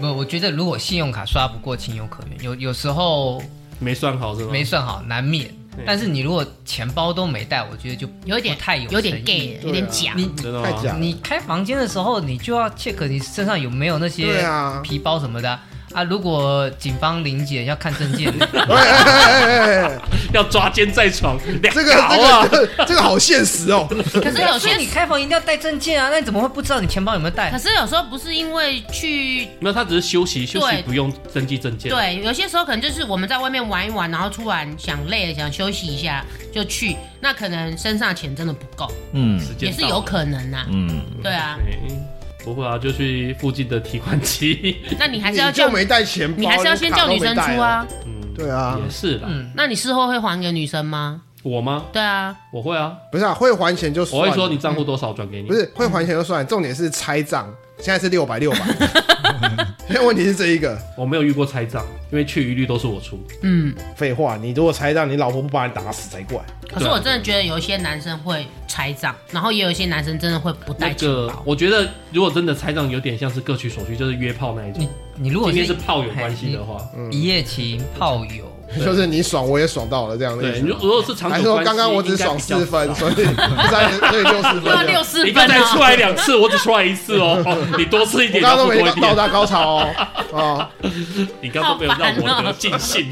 [0.00, 2.40] 不，我觉得如果信用卡刷不过，情有可原。
[2.42, 3.42] 有有时候
[3.80, 4.48] 没算好是吗？
[4.52, 5.52] 没算好，难免。
[5.86, 10.12] 但是你如果钱包都没带，我觉得就有点太有有点 gay，有点假。
[10.14, 10.62] 你真的？
[10.62, 10.98] 太假了。
[10.98, 15.64] 你开房间的时候，你就要 check 你身上有没有那些对啊皮包什么的啊。
[16.04, 18.32] 如果警方临检要看证件，
[20.32, 22.46] 要抓奸在床，这个这啊！
[22.46, 23.86] 个这个好现实哦。
[24.14, 27.58] 可是有些你开房一定要带证件啊，那你怎么会不知道你钱包有没有带可？
[27.58, 31.90] 是有时候不是因为去没有，他只是休息，休息不用登记证件。
[31.92, 41.78] 对，有些时候可能就是我们在外面玩一玩，然后突然想累了，想休息一下就去，那可能身上钱真的不够，嗯也是有可能呐、嗯，对啊，对
[42.44, 44.76] 不会啊，就去附近的提款机。
[44.98, 47.86] 那你还是要叫你就没带钱包，你还是要先叫女生出啊。
[48.06, 49.28] 嗯，对啊也是啦。
[49.30, 51.22] 嗯，那你事后会还给女生吗？
[51.42, 51.86] 我吗？
[51.92, 54.26] 对啊，我会啊，不是啊，会还钱就算了。
[54.26, 55.48] 我会说你账户多少转给你。
[55.48, 58.58] 不是会还钱就算，重点是拆账，现在是六百六百。
[59.86, 63.18] 现在问题是这一个，我没有遇过拆账，因为去一律都是我出。
[63.42, 63.74] 嗯。
[63.96, 66.40] 废话，你如果拆账，你老婆不把你打死才怪。
[66.68, 71.14] 可是我真的觉得有一些男生会拆账，然后也有一些男生真的会不那带钱包。
[71.14, 74.88] 个我觉得如果真的拆账，有点像是各取所需，就是约炮那一种你。
[75.14, 78.50] 你如果今天是炮友关系的话，一夜情炮友，
[78.84, 80.76] 就是你爽我也爽到了这样的对，意思如。
[80.80, 83.14] 如果是长久还关系，说刚刚我只爽四分，所以
[83.70, 85.46] 三所以六四分六四你分哦。
[85.48, 87.42] 刚才出来两次，我只出来一次哦，
[87.76, 89.16] 你多吃一我点，刚刚都没到要多一点。
[89.16, 89.88] 达高潮哦。
[90.32, 90.68] 哦，
[91.40, 91.92] 你刚刚都没有
[92.26, 93.10] 让我得尽兴。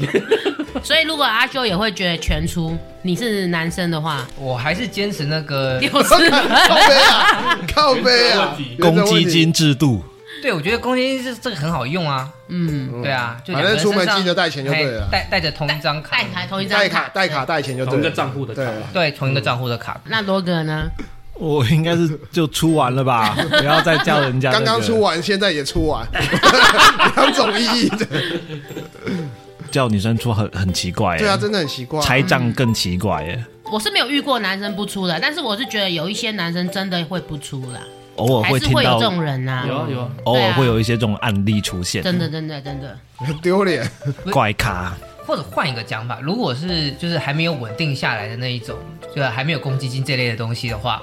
[0.83, 5.77] 所以如果阿修也会觉得全出，你是男生的话，我还是坚持那个。
[5.79, 6.31] 六四分。
[6.31, 10.01] 靠背啊，靠背啊，公积金制度，
[10.41, 12.29] 对，我觉得公积金这这个很好用啊。
[12.47, 17.85] 嗯，对啊，就反正出门记得带钱就对了嘿带带着同一张卡带，卡同一张带卡带卡带钱就。
[17.85, 19.99] 同一个账户的卡对，同一个账户的卡。
[20.05, 20.89] 那罗哥呢？
[21.35, 24.65] 我应该是就出完了吧， 不要再叫人家、那个。
[24.65, 26.07] 刚刚出完，现在也出完，
[27.15, 28.07] 两种意义的。
[29.71, 31.19] 叫女生出很很奇怪耶。
[31.19, 31.99] 对啊，真的很奇怪。
[32.01, 37.79] 拆账更奇怪耶，我是没有遇过男生不出的，但是我是觉得有一些男生真的会不出啦，
[38.17, 42.03] 偶尔还会听到是会有这，种人呐、有啊有啊，偶尔会有一些这种案例出现。
[42.03, 43.89] 真的真的真的， 很丢脸。
[44.31, 44.93] 怪咖，
[45.25, 48.75] 或者换一个讲法，如果是就是还没有稳定下来的那一种，
[49.15, 51.01] 就还没有公积金这类的东西的话，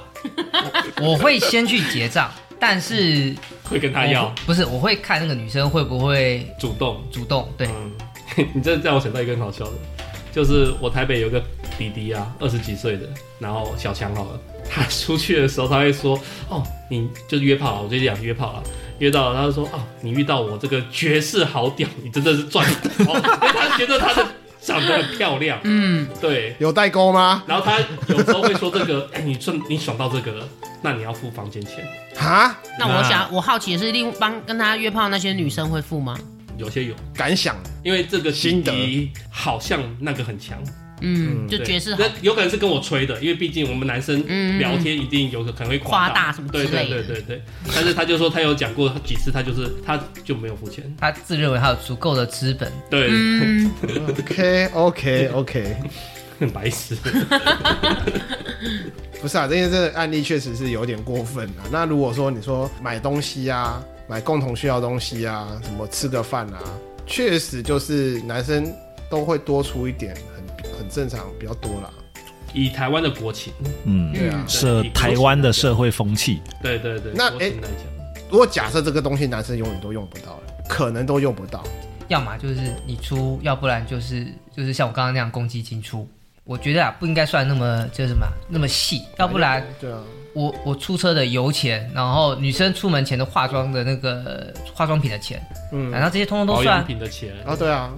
[1.00, 4.32] 我我会先去结账，但是会跟他要。
[4.46, 7.02] 不是，我会看那个女生会不会主动。
[7.10, 7.66] 主动，对，
[8.36, 9.72] 嗯， 你这让我想到一个很好笑的，
[10.38, 11.42] 就是我台北有个
[11.76, 13.08] 弟弟啊，二十几岁的，
[13.40, 16.16] 然后小强好了， 他出去的时候他会说，
[16.48, 18.62] 哦，你就是约炮啊，我最近讲约炮啊，
[19.00, 23.20] 约到了，他就说，哦，你遇到我这个绝世好屌，你真的是赚到，因为
[23.50, 24.24] 他觉得他的
[24.60, 27.42] 长得很漂亮，嗯，对，有代沟吗？
[27.44, 30.48] 然后他有时候会说这个，哎，你顺你爽到这个了，
[30.82, 31.84] 那你要付房间钱，
[32.16, 36.16] 啊，那我想我好奇的是，另帮跟他约炮那些女生会付吗？
[36.58, 37.56] 有些有，感想。
[37.82, 40.62] 因为这个弟心弟好像那个很强。
[41.00, 47.40] 嗯，就对爵士好那有可能是跟我吹的，因为毕竟我们男生嗯聊天一定有可能会夸大什么之对对类的对对对。
[47.72, 50.92] 但是他就说他有讲过几次，他就是他就没有付钱。
[50.98, 53.70] 他自认为他有足够的资本，对，嗯
[54.08, 55.76] ，OK OK OK，
[56.40, 56.96] 很白痴。
[59.22, 61.62] 不是啊，这些这个案例确实是有点过分啊。
[61.70, 66.62] 那如果说你说买东西啊，买共同需要东西啊，什么吃个饭啊，
[67.06, 68.72] 确实就是男生
[69.10, 71.90] 都会多出一点，很很正常，比较多啦。
[72.54, 73.52] 以台湾的国情，
[73.84, 81.62] 嗯，对啊，社台湾的社会风气，对对对，那国情来讲，如果假设这个东西男生永远都用不到了，可能都用不到，
[82.08, 86.08] 要么就是你出，要不然就是就是像我刚刚那样公积金出。
[86.44, 90.00] 我觉得啊，不应该算那么就是什么那么细，要不然对啊，
[90.38, 96.86] 我我出车的油钱，然后女生出门前的化妆的那个化妆品的钱，嗯，然后这些通通都保算养。
[96.86, 97.90] 品的钱，啊对啊，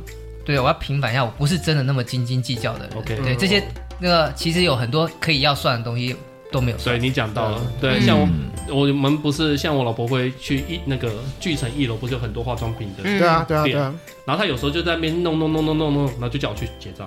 [0.45, 2.97] 对，我要平反一下，我不是真的那么斤斤计较的人。
[2.97, 3.63] OK 对，这些
[3.99, 6.17] 那个其实有很多可以要算的东西
[6.51, 6.97] 都没有算。
[6.97, 8.19] 所以你讲到了，对，嗯像
[8.69, 17.07] 我我们不是像我老婆会去一那个巨城一楼，不是有很多化妆品的，嗯对啊，对啊，对啊，然后她有时候就在那边弄弄弄弄弄弄，然后就叫我去结账。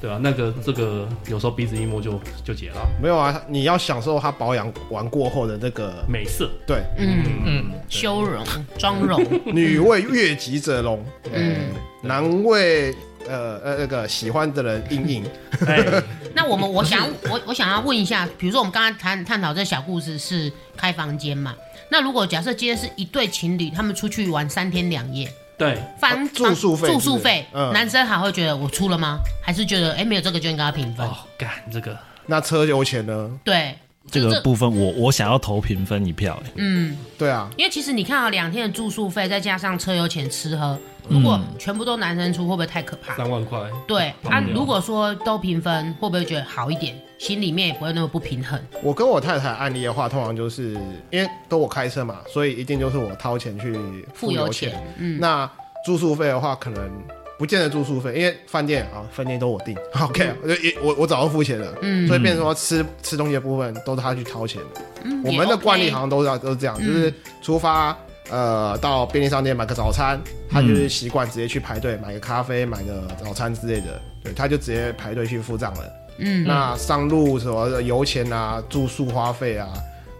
[0.00, 6.50] 对啊，那个这个有时候鼻子一摸就就结了，没有啊，你要享受他保养完过后的那个，美色。
[6.66, 8.44] 对，嗯，嗯，修容、
[8.78, 11.56] 妆容， 女为悦己者容，嗯。
[11.58, 12.94] 嗯，男为
[13.28, 15.24] 呃呃那个喜欢的人应应，
[15.66, 21.56] 哎， 那我们我想我我想要问一下，比如说我们刚刚谈探讨这小故事是开房间嘛？
[21.90, 29.18] 那如果假设今天是一对情侣，他们出去玩三天两夜，对，房啊住宿费住宿费，嗯男生还会觉得我出了吗？
[29.42, 31.04] 还是觉得哎没有这个就应该要平分？
[31.06, 33.30] 哦，干这个，那车油钱呢？
[33.42, 33.74] 对，
[34.10, 43.16] 这个部分我我想要投平分一票，哎，嗯，对啊，因为其实你看啊，两天的住宿费再加上车油钱、吃喝，如果全部都男生出，会不会太可怕？
[43.16, 46.96] 三万块，对啊，跑不了如果说都平分，会不会觉得好一点？
[47.18, 48.58] 心里面也不会那么不平衡。
[48.82, 50.72] 我跟我太太案例的话，通常就是
[51.10, 53.76] 因为都我开车嘛，所以一定就是我掏钱去
[54.14, 55.50] 付油钱，嗯，那
[55.84, 56.90] 住宿费的话，可能
[57.38, 62.06] 不见得住宿费，因为饭店啊，饭店都我订， OK，我就一我我早就付钱了，嗯。
[62.06, 64.80] 所以变成说吃吃东西的部分都是他去掏钱的。
[65.04, 67.96] 嗯我们的惯例好像都是都是这样，就是出发
[68.30, 76.07] 呃到便利商店买个早餐，他就是习惯直接去排队买个咖啡、买个早餐之类的，对，他就直接排队去付账了。
[76.18, 79.68] 嗯，那上路什么的油钱啊、住宿花费啊，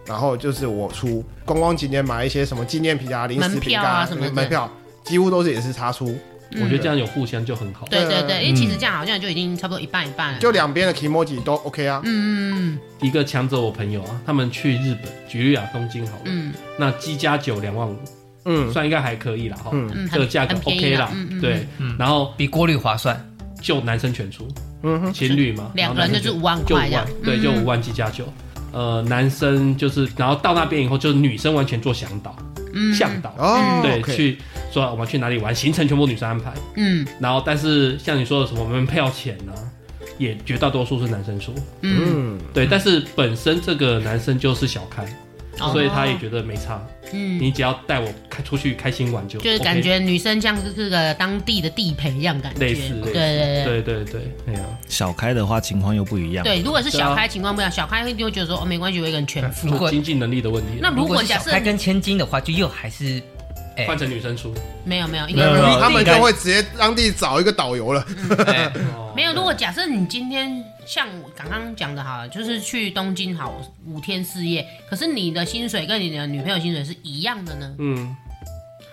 [0.05, 1.23] 然后就是我出。
[1.45, 4.31] 观光景点买一些什么纪念品啊、零食饼门票啊干什么的。
[4.31, 4.71] 门票
[5.03, 6.15] 几乎都是也是他出，
[6.53, 7.87] 我觉得这样有互相就很好。
[7.89, 10.39] 对对对，嗯因为其实这样好像就已经差不多一半一半了。
[10.39, 12.01] 就两边的 kimoji 都 OK 啊。
[12.05, 16.53] 嗯嗯一个抢走我朋友啊，他们去日本，举例啊，东京好了，嗯。
[16.77, 17.95] 那鸡加酒两万五，
[18.45, 21.09] 嗯，算应该还可以啦哈，嗯嗯，这个价格 OK 啦。
[21.13, 21.67] 嗯嗯，对。
[21.79, 23.25] 嗯，然后比国旅划算。
[23.61, 24.47] 就男生全出，
[24.83, 27.05] 嗯哼，情侣嘛，两个人就是五万就五块这样。
[27.05, 28.23] 万，，对，就嗯五万机加九。
[28.71, 32.35] 呃，男生就是，然后到那边以后，就是女生完全做向导，
[32.73, 32.93] 嗯。
[32.93, 34.37] 向导，哦，对，去
[34.71, 36.53] 说我们去哪里玩，行程全部女生安排。
[36.75, 37.05] 嗯。
[37.19, 39.51] 然后，但是像你说的什么门票钱呢、
[40.19, 41.51] 也绝大多数是男生出。
[41.81, 45.03] 嗯，嗯，对，但是本身这个男生就是小开，
[45.59, 46.81] 哦所以他也觉得没差。
[47.11, 53.63] 嗯，你只要带我开出去开心玩就就是感觉女生像是这个当地的地陪一样感觉，类似对对对。
[53.65, 56.43] 对对对，哎呀，小开的话情况又不一样。
[56.43, 59.67] 对，如果是小开情况不一样，小开就会觉得说哦没关系，我一个人全付。
[59.71, 60.79] 如果经济能力的问题。
[60.81, 63.21] 那如如果假设小开跟千金的话，就又还是，
[63.75, 64.53] 哎、换成女生出，
[64.85, 68.05] 没有没有，应没有没有该没有他们就会直接当地找一个导游了。
[68.47, 68.71] 哎
[69.15, 69.33] 没有。
[69.33, 78.17] 如果假设你今天像我刚刚讲的哈，就是去东京好五天四夜，可是你的薪水跟你的女朋友薪水是一样的呢，嗯，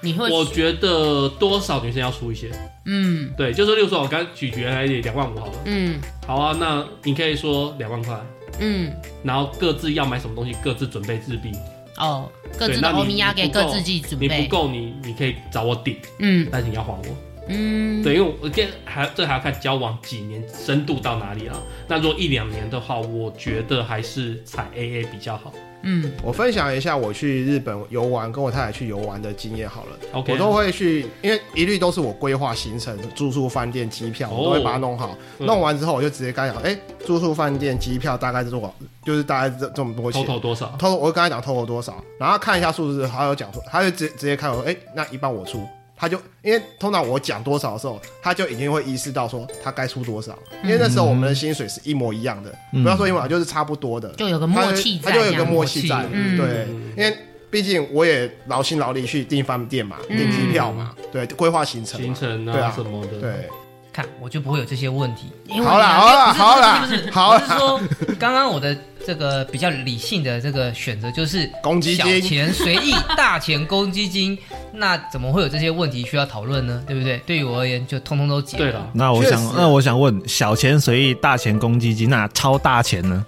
[0.02, 2.50] 你会我觉得多少女生要出一些。
[2.84, 5.52] 嗯对，就是例如说，我刚举举来两万五好了。
[5.64, 8.14] 嗯好啊，那你可以说两万块，
[8.60, 8.92] 嗯
[9.24, 11.50] 然后各自要买什么东西，各自准备日币。
[11.96, 17.16] 哦，各自的欧米亚给各自自己准备你不，够，你你可以找我顶，嗯但是你要还我。
[17.48, 21.56] 嗯，对，因为我跟还这还要看交往几年，深度到哪里啊？
[21.88, 25.52] 那如果一两年的话，我觉得还是采 AA 比较好。
[25.88, 29.90] 嗯我分享一下我去日本游玩，跟我太太去游玩的经验好了。
[30.14, 35.16] OK，我都会去，因为一律都是我规划行程、住宿、饭店、机票，我都会把它弄好。
[35.38, 38.74] 嗯弄完之后，我就直接跟他讲，哎、住宿、饭店、机票大概是多少？
[39.04, 40.24] 就是大概这这么多钱。
[40.24, 40.74] total 多少？
[40.76, 45.64] 偷，我跟他讲 total 多少，然后他看一下数字，他有讲说，他就直直接看我，哎、那一半我出，
[45.96, 52.82] 他就因为通常我讲多少的时候，他就已经会意识到说他该出多少，因为那时候我们的薪水是一模一样的，嗯。
[52.82, 56.36] 不要说一模，就是差不多的，就有个默契在他就有个默契在，嗯。
[56.36, 57.16] 对，因为
[57.50, 62.66] 毕竟我也劳心劳力去订饭店嘛，订机票嘛，对，规划行程，行程对啊。
[62.66, 63.20] 啊什么的。
[63.20, 63.48] 对，
[63.92, 65.32] 看我就不会有这些问题。
[65.46, 67.80] 因为好啦好啦好啦不是不是不是好我是说，
[68.18, 74.36] 刚刚我的这个比较理性的这个选择就是小公积金钱随意，大钱公积金。
[74.74, 76.82] 那怎么会有这些问题需要讨论呢？
[76.86, 77.18] 对不对？
[77.24, 83.24] 对于我而言，就通通都解对了，那我想，那我想问，小钱随意，大钱公积金，那超大钱呢？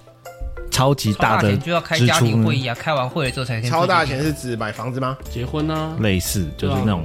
[0.71, 2.57] 超级大大的钱就要开家庭会？
[2.57, 5.17] 议啊，开完会了之后才可以超大钱是指买房子吗？
[5.31, 7.05] 结婚啊，类似，就是那种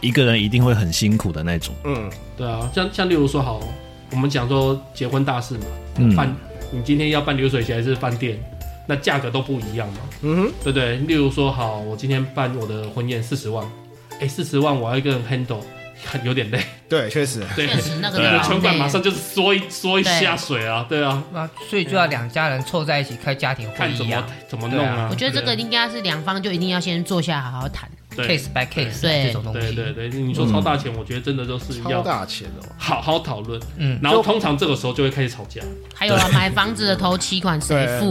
[0.00, 1.74] 一个人一定会很辛苦的那种。
[1.84, 3.60] 嗯，对啊，像像例如说好，
[4.10, 5.66] 我们讲说结婚大事嘛，
[5.98, 6.34] 嗯，办
[6.74, 8.36] 你今天要办流水席还是饭店，
[8.88, 10.96] 那价格都不一样嘛，嗯哼，对不对？
[10.96, 13.64] 例如说好，我今天办我的婚宴四十万，
[14.20, 15.60] 哎，四十万我要一个人 handle，
[16.04, 21.02] 很有点累，对，确实，对，确实那个你的就存款马上就是缩一缩一下水啊，对。
[21.02, 25.08] 啊，那，所以就要两家人凑在一起开家庭会看怎么议啊怎么弄啊。
[25.10, 27.88] 我觉得这个应该是两方就一定要先坐下好好谈。
[28.16, 29.60] 对，case by case 对这种东西。
[29.74, 35.60] 对对对，你说超大钱，我觉得真的都是超要大钱哦，好好讨论，嗯，然后通常这个时候就会开始吵架，
[35.94, 38.10] 还有啊，买房子的头期款谁付？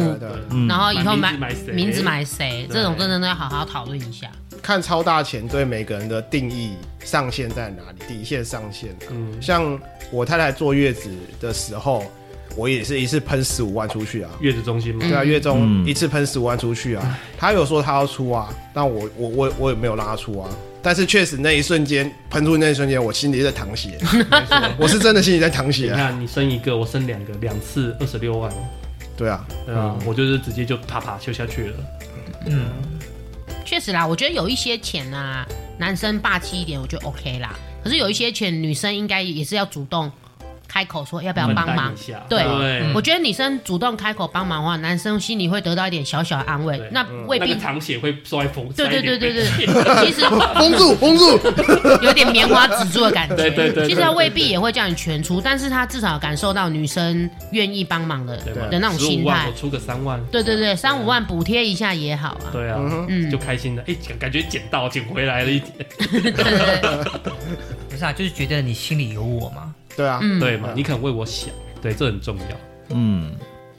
[0.68, 2.68] 然后以后买买名字买谁名字买谁？
[2.72, 4.30] 这种真的都要好好讨论一下。
[4.62, 8.96] 看超大钱对每个人的定义上限在哪里，底线上限。
[9.12, 9.78] 嗯，像
[10.10, 11.10] 我太太坐月子
[11.42, 12.06] 的时候，
[12.56, 14.30] 我也是一次喷十五万出去啊。
[14.40, 17.20] 月子中心嘛，对啊，月中嗯一次喷十五万出去啊。
[17.38, 20.50] 他有说他要出啊，但我我我我也没有让他出啊。
[20.82, 23.98] 但是确实那一瞬间喷出那一瞬间，我心里在淌血，
[24.78, 25.96] 我是真的心里在淌你血啊。
[25.96, 28.52] 看，你生一个，我生两个，两次二十六万，
[29.16, 31.78] 对啊，对啊，我就是直接就啪啪就下去了。
[32.48, 32.66] 嗯，
[33.64, 35.48] 确实啦，我觉得有一些钱啊，
[35.78, 37.58] 男生霸气一点，我觉得 OK 啦。
[37.82, 40.12] 可是有一些钱，女生应该也是要主动
[40.74, 41.94] 开口说要不要帮忙。
[42.28, 42.44] 对，
[42.96, 46.82] 我觉得女生主动开口帮忙的话，男生心里会得到一点小小的安慰。
[46.92, 48.68] 那未必那个，淌血会稍微封。
[48.76, 49.46] 对对对对对，
[50.04, 51.40] 其实封住，封住。
[52.02, 53.36] 有点棉花止住的感觉。
[53.36, 58.36] 对对对对其实他未必也会叫你全出，但是他至少感受到女生愿意帮忙的
[58.72, 59.54] 的那种心15万态我。
[59.56, 60.20] 出个三万。
[60.32, 62.50] 对对对，三五万补贴一下也好啊。
[62.52, 63.84] 对啊，嗯就开心了。
[63.86, 67.34] 哎，感觉捡到捡回来了一点，对对对，
[67.90, 69.73] 不是啊，就是觉得你心里有我嘛。
[69.96, 70.70] 对啊，嗯，对嘛？
[70.76, 71.50] 你可能为我想，
[71.82, 72.46] 对，这很重要。
[72.90, 73.32] 嗯，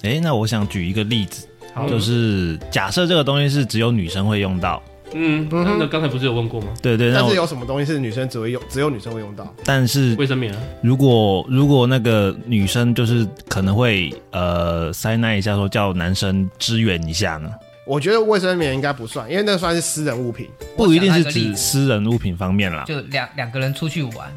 [0.02, 1.46] 哎，那我想举一个例子，
[1.88, 6.68] 就是假设这个东西是只有女生会用到，嗯，那那刚才不是有问过吗？
[6.82, 9.54] 对对，但是有什么东西是女生只会用，只有女生会用到？
[9.64, 17.50] 但是卫生棉啊，如果如果那个女生就是可能会呃塞那一下说叫男生支援一下呢？
[17.86, 20.48] 我觉得卫生棉应该不算，因为那算是私人物品。
[20.74, 22.82] 不一定是指私人物品方面啦。
[22.86, 24.32] 就两两个人出去玩，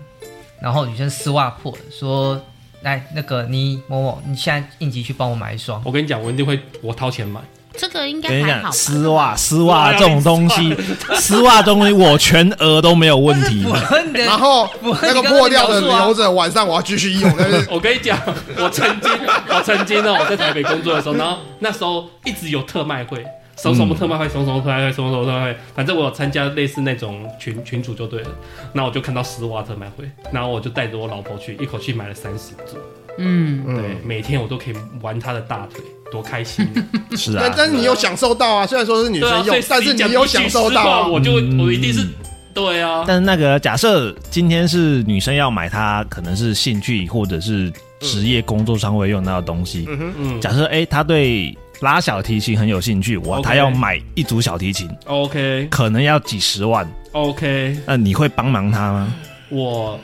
[0.61, 2.39] 然后女生丝袜破了，说
[2.81, 5.81] ：“来，那个你某某，你现在应急去帮我买一双。
[5.85, 7.39] 我跟你讲，我一定会我掏钱买。
[7.79, 8.71] 这个应该跟你讲，还好。
[8.71, 10.75] 丝袜丝袜这种东西，
[11.15, 13.63] 丝袜这东西我全额都没有问题。
[14.17, 17.31] 然后那个破掉的留着，晚上我要继续用。
[17.69, 18.19] 我跟你讲，
[18.57, 19.11] 我曾经，
[19.49, 23.23] 我曾经呢，我在台北工作的时候，然后那时候一直有特卖会，
[23.57, 28.29] 什么什么特卖会，什么什么特卖会，什么什么特卖会，反正我有参加类似那种群群主就对了。
[28.73, 32.77] 那我就看到丝袜特卖会，然后我就带着我老婆去，一口气买了三十组。
[33.19, 35.81] 嗯，对，每天我都可以玩她的大腿，
[36.11, 36.67] 多开心！
[37.17, 41.07] 是啊但，但是你有享受到啊，虽然说是女生用，但是你有享受到啊。
[41.07, 42.07] 我就嗯我一定是
[42.53, 43.03] 对啊。
[43.07, 49.85] 但是那个假设今天是女生要买她可能是兴趣或者是职业工作上会用到的东西。
[49.89, 59.13] 嗯哼，嗯假设哎，她对拉小提琴很有兴趣，我她要买一组小提琴，，OK 可能要几十万，OK，那你会帮忙他吗？
[59.49, 59.99] 我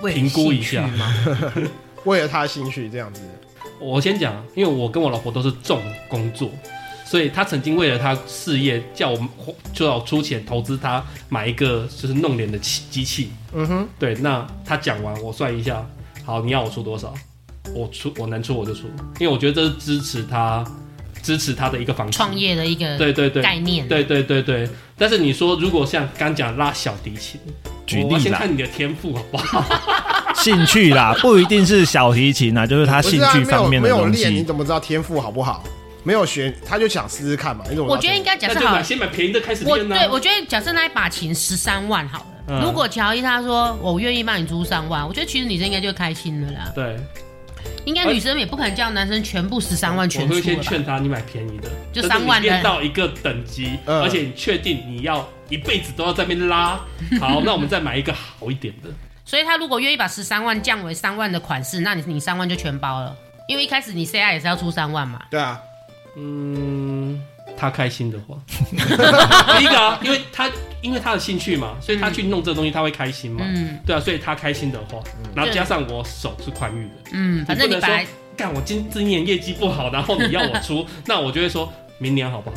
[0.00, 1.14] 为评估一下吗？
[2.04, 3.20] 为了 他的兴趣这样子。
[3.80, 6.50] 我先讲，因为我跟我老婆都是重工作，
[7.04, 9.28] 所以她曾经为了她事业叫我
[9.72, 13.30] 就要出钱投资她买一个就是弄脸的机机器。
[13.52, 15.84] 嗯哼，对，那她讲完我算一下，
[16.24, 17.14] 好，你要我出多少？
[17.74, 18.88] 我出我能出我就出，
[19.20, 20.64] 因为我觉得这是支持她
[21.28, 22.16] 支持他的一个方式。
[22.16, 23.86] 创业的一个对对对概念。
[23.86, 24.66] 对对对对，
[24.96, 27.38] 但是你说如果像刚讲拉小提琴，
[27.86, 29.62] 举例啦，先看你的天赋好不好？
[30.34, 34.42] 兴趣啦，不一定是小提琴啊，就是她不是啊，兴趣方面的东没有练，你。
[34.42, 35.62] 怎么知道天赋好不好？
[36.02, 37.62] 没有学，他就想试试看嘛。
[37.86, 46.72] 我觉得应该假设好，买先买便宜的开始我练呢、对我觉得假设那一把琴十三万好了，嗯如果乔伊他说我愿意帮你租三万，我觉得其实女生应该就开心了啦。
[46.74, 46.96] 对。
[47.84, 50.42] 应该女生也不可能叫男生全部十三万全我会？
[50.42, 56.80] 先劝他，你买便宜的，就但是你3万的练到一个等级，嗯而且你确定你要一辈子都要在那边拉，
[57.20, 58.90] 好， 那我们再买一个好一点的。
[59.24, 63.14] 所以他如果愿意把十三万降为三万的款式，那你你三万就全包了，
[63.46, 65.20] 因为一开始你 CI 也是要出三万嘛。
[65.30, 65.60] 对啊，
[66.16, 67.20] 嗯，
[67.58, 68.36] 他开心的话，
[69.58, 70.50] 第一个啊，因为他
[70.80, 73.78] 因为他的兴趣嘛，所以他去弄这个东西他会开心嘛，嗯。
[73.84, 74.98] 对啊，所以他开心的话，
[75.34, 78.06] 然后加上我手是宽裕的，嗯，反正你不能说
[78.36, 82.56] 干我今今年业绩不好，然后你要我出， 那我就会说明年好不好？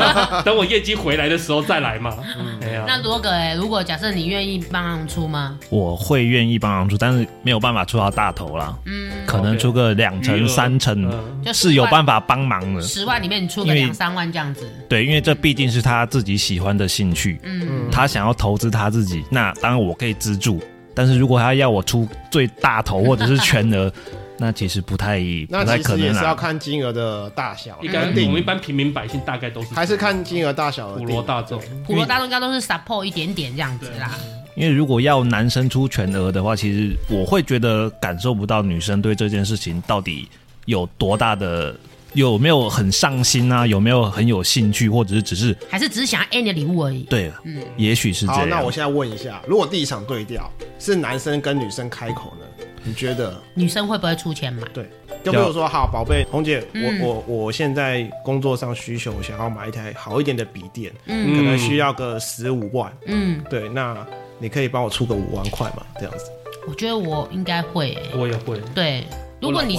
[0.00, 2.14] 啊 等我业绩回来的时候再来嘛。
[2.62, 5.58] 哎呀，那罗哥哎，如果假设你愿意帮忙出吗？
[5.70, 11.10] 我会愿意帮忙出，但是没有办法出到大头啦，嗯，可能出个两成、三成
[11.44, 12.80] 就是有办法帮忙的。
[12.80, 20.62] 十万里面你出个两三万这样子，对，因为这毕竟是他自己喜欢的兴趣，嗯，他想要投资他自己，那当然我可以资助。
[20.96, 23.92] 但是如果他要我出最大头或者是全额，
[24.38, 26.34] 那其实不太那不太可能其实也是要啊。
[26.34, 31.60] 看金额的大小，应该肯定我们一般平民百姓大概都是还是看金额大小而普罗大众。
[31.86, 34.10] 普罗大众应该都是 support 一点点这样子啦。
[34.56, 40.28] 因为如果要男生出全额的话，其实我会觉得感受不到女生对这件事情到底
[40.66, 41.74] 有多大的，
[42.12, 47.02] 有没有很上心啊，有没有很有兴趣，或者是只是还是只是想要 A 你的礼物而已。
[47.04, 48.48] 对，嗯，也许是这好，样。
[48.48, 52.46] 那我现在问一下，如果第一场对调是男生跟女生开口呢？
[52.84, 53.34] 你觉得？
[53.54, 54.62] 女生会不会出钱买？
[54.74, 54.88] 对
[55.24, 64.06] 就比如说，好，宝贝，红姐，嗯我我我现在工作上需求，想要买一台好一点的笔电，嗯可能需要个十五万，嗯，对，那
[64.38, 65.84] 你可以帮我出个五万块嘛？
[65.96, 66.30] 这样子，
[66.68, 69.04] 我觉得我应该会、欸，我也会，对。
[69.44, 69.78] 如果你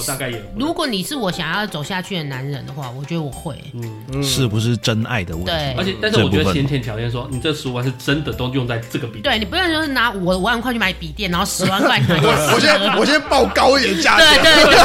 [0.55, 3.55] 如果你是我想要走下去的男人的话，我觉得我会。
[3.73, 5.51] 嗯，是不是真爱的问题？
[5.51, 5.73] 对。
[5.77, 14.75] 而且但是我觉得先前条件说，你这十五万是真的都用在这个笔，对你不用说拿我五万块去买笔电，然后十万块 我我先我先报高一点价对钱，对对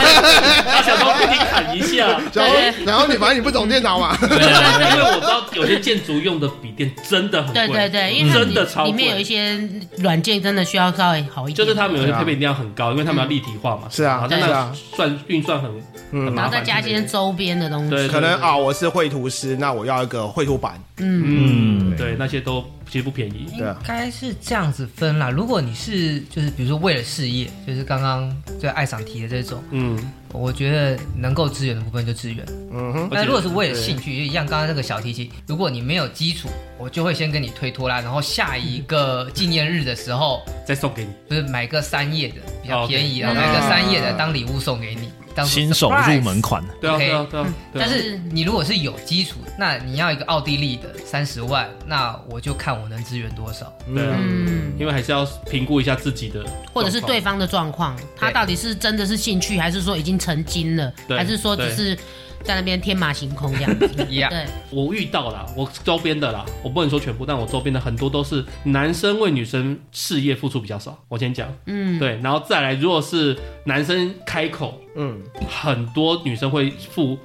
[0.64, 2.20] 他想说给你砍一下。
[2.34, 2.54] 然后
[2.86, 8.90] 然后你反正你不懂电脑嘛，因为我知道有些建筑用的笔电真的很贵，对对对，因为真的超贵。
[8.90, 9.60] 里面有一些
[9.98, 13.82] 软件真的需要稍微好一点，就是他们有些配备一定要很高，因为他们要立体化嘛。
[13.90, 15.70] 是啊好像那是啊算运算很
[16.12, 16.44] 然麻烦。
[16.44, 17.90] 后再加一些周边的东西。
[17.90, 23.46] 对，可能啊，我是绘图师，那我要一个绘图板，嗯，嗯，对，那些都其实不便宜。
[23.56, 25.30] 对啊应该是这样子分啦。
[25.30, 28.30] 如果你是就是比如说为了事业，就是刚刚
[28.60, 29.96] 就爱赏提的这种，嗯，
[30.32, 32.44] 我觉得能够支援的部分就支援。
[32.72, 41.10] 嗯哼，那如果是为了兴趣，就像刚刚那个小提琴，如果你没有基础，我就会先跟你推拖拉，然后下一个纪念日的时候，再送给你。
[41.28, 47.54] 就是买个三页的比较便宜，哦然后买个三页的当礼物送给你，当新手入门款，对啊对啊，对啊。
[47.72, 53.72] 对啊但是你如果是有基础，那你要一个奥地利的三十万，那我就看我能支援多少。
[53.94, 61.96] 对啊，嗯，因为还是要评估一下自己的，或者是对方的状况，他到底是真的是兴趣，还是说已经成精了，对还是说只是
[62.42, 70.98] 在那边天马行空这样 子？Yeah 对，我遇到了，我周边的啦，我不能说全部，但我周边的很多都是男生为女生事业付出比较少。
[71.08, 77.18] 我先讲，嗯，对，然后再来，如果是男生开口，嗯，很多女生会付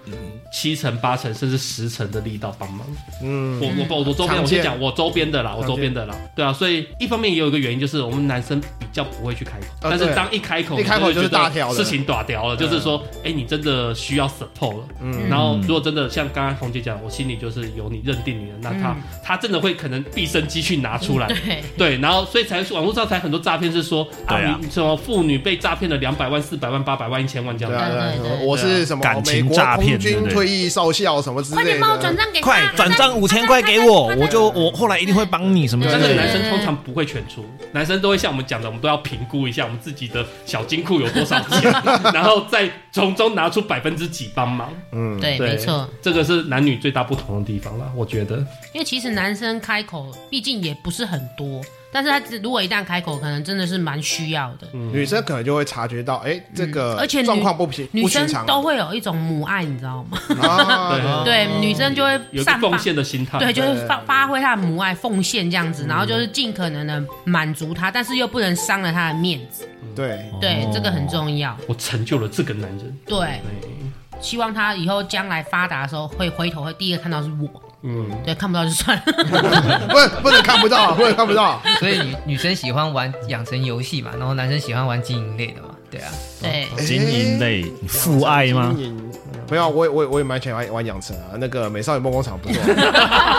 [0.53, 2.85] 七成、八成甚至十成的力道帮忙。
[3.23, 14.87] 嗯，我我我我周边，我先见讲我周边的啦，我周边的啦，对啊，所以一方面也有一个原因，就是我们男生比较不会去开口，但是当一开口，一开口就是大条的事情大条了，就是说，哎，你真的需要 support 了。
[15.01, 15.27] 嗯。
[15.27, 19.01] 然后如果真的像刚刚红姐讲，我心里就是有你认定你了，那他嗯。
[19.23, 24.59] 他真的会可能毕生积蓄拿出来， 对，对，然后所以才网络上才很多诈骗是说啊，啊。
[24.61, 28.45] 你什么妇女被诈骗了两百万、四百万、八百万、一千万对啊，对啊对对对。
[28.45, 30.33] 我是什么感情美国诈骗空军对不对？
[30.33, 36.21] 退役少校什么之类快点帮我转的，账给他，快转账五千块给我，我就我后来一定会帮你什么之但是类的。
[36.21, 41.71] 男生通常不会全出，男生都会像我们讲的，我们都要评估一下我们自己的小金库有多少钱，
[42.13, 44.71] 然后再从中拿出百分之几帮忙。
[44.91, 45.49] 嗯，对，对。
[45.49, 45.89] 没错。
[46.01, 48.37] 这个是男女最大不同的地方啦，我觉得。
[48.73, 51.61] 因为其实男生开口，毕竟也不是很多，
[51.95, 54.67] 但是他如果一旦开口，可能真的是蛮需要的。
[54.73, 60.17] 女生可能就会察觉到，哎，这个而且女状况不平女生不寻常都会有一种母爱，你知道吗？
[60.41, 63.39] 啊，对，女生就会有奉，献的心态。
[63.39, 69.65] 对，就是发发挥她的母爱，奉献这样子，然后就是尽可能的满足她，但是又不能伤了她的面子。
[69.95, 71.57] 对，对，这个很重要。
[71.65, 72.99] 我成就了这个男人。
[73.05, 73.17] 对，
[73.61, 77.61] 对，希望他以后将来发达的时候，会回头会第一个看到是我。
[77.87, 79.03] 嗯，对，看不到就算了。
[79.87, 86.11] 不能不能看不到，不能看不到，所以女女生喜欢玩养成游戏嘛，然后男生喜欢玩经营类的嘛，对啊。
[86.41, 88.73] 对，经营类父爱吗？
[88.75, 89.11] 经营。
[89.47, 92.59] 没有，我也我也我也蛮喜欢玩玩养成啊，那个美少女梦工厂不错，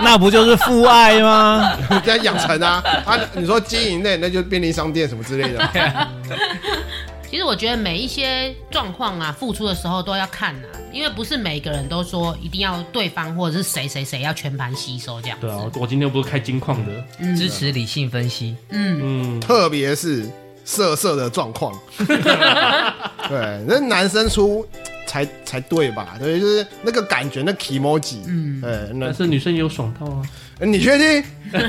[0.04, 1.76] 那不就是父爱吗？
[2.06, 5.58] 在养成啊啊，你说经营类，那就便利商店什么之类的，
[7.30, 15.46] 其实我觉得每一些状况啊，付出的时候都要看啊，因为不是每个人都说一定要对方或者是谁谁谁要全盘吸收这样子。
[15.46, 16.92] 对啊，我今天不是开金矿的。
[17.36, 20.26] 支持理性分析，嗯，嗯，特别是
[20.64, 21.76] 色色的状况，
[23.28, 24.66] 对，那男生出
[25.06, 26.16] 才才对吧？
[26.18, 30.22] 对，就是那个感觉，那 emoji，嗯，对，那但是女生也有爽到啊。
[30.60, 31.24] 你确定？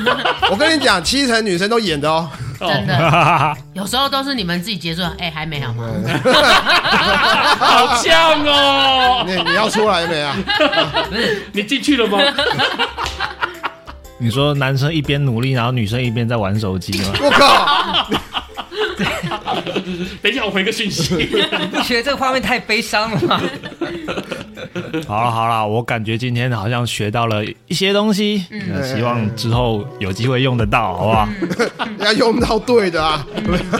[0.49, 2.29] 我跟你讲，七成女生都演的哦。
[2.59, 5.85] 真的， 有时候都是你们自己结束，哎，还没好吗？
[7.59, 9.23] 好像哦！
[9.27, 10.35] 你你要出来没啊？
[11.51, 12.17] 你进去了吗？
[14.17, 17.13] 你说男生一边努力，然后女生一边在玩手机吗？
[17.21, 18.07] 我靠！
[20.23, 21.13] 等一下，我回个讯息。
[21.15, 23.39] 你不觉得这个画面太悲伤了吗？
[25.07, 31.29] 好了好了，我感觉今天好像学到了一些东西，嗯希望之后有机会用得到，好不好？
[31.99, 33.25] 要用到对的啊！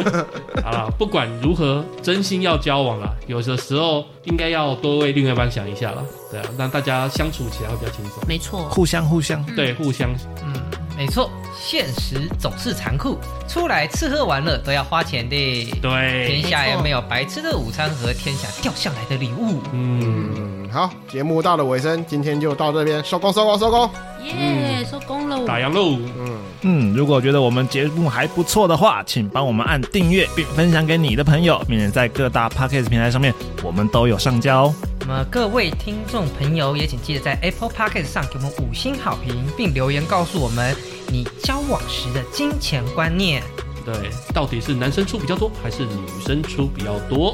[0.64, 3.14] 好了，不管如何，真心要交往了。
[3.28, 6.04] 有的时候应该要多为另外一半想一下了。
[6.32, 8.22] 对啊，让大家相处起来会比较轻松。
[8.28, 10.10] 没错，互相互相，对，互相。
[10.44, 10.54] 嗯，
[10.98, 13.18] 没错，现实总是残酷，
[13.48, 15.72] 出来吃喝玩乐都要花钱的。
[15.82, 19.62] 对天，下也没有白吃的午餐和天下掉下来的礼物。
[19.72, 20.47] 嗯，嗯，
[20.78, 23.90] 好，节目到了尾声，今天就到这边，收工收工收工。
[24.24, 25.44] 耶，收工喽。
[25.44, 25.98] 打烊喽。
[26.20, 34.76] 嗯，嗯，如果觉得我们节目还不错的话，请帮我们按订阅并分享给你的朋友，免得在各大 Podcast 平台上面，我们都有上交哦。
[35.00, 40.76] 那么各位听众朋友，也请记得在 Apple Podcast 上给我们五星好评，并留言告诉我们
[41.08, 43.42] 你交往时的金钱观念。
[43.84, 47.32] 对，到底是男生出比较多，还是女生出比较多？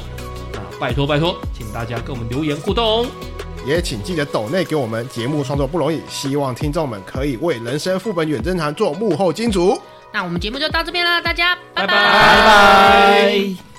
[0.54, 3.04] 啊，拜托拜托，请大家跟我们留言互动。
[3.66, 9.80] 也请记得抖内给我们节目创作不容易，希望听众们可以为人生副本远征团做幕后金主。
[10.12, 11.94] 那我们节目就到这边了，大家拜拜。
[11.94, 13.73] 拜拜。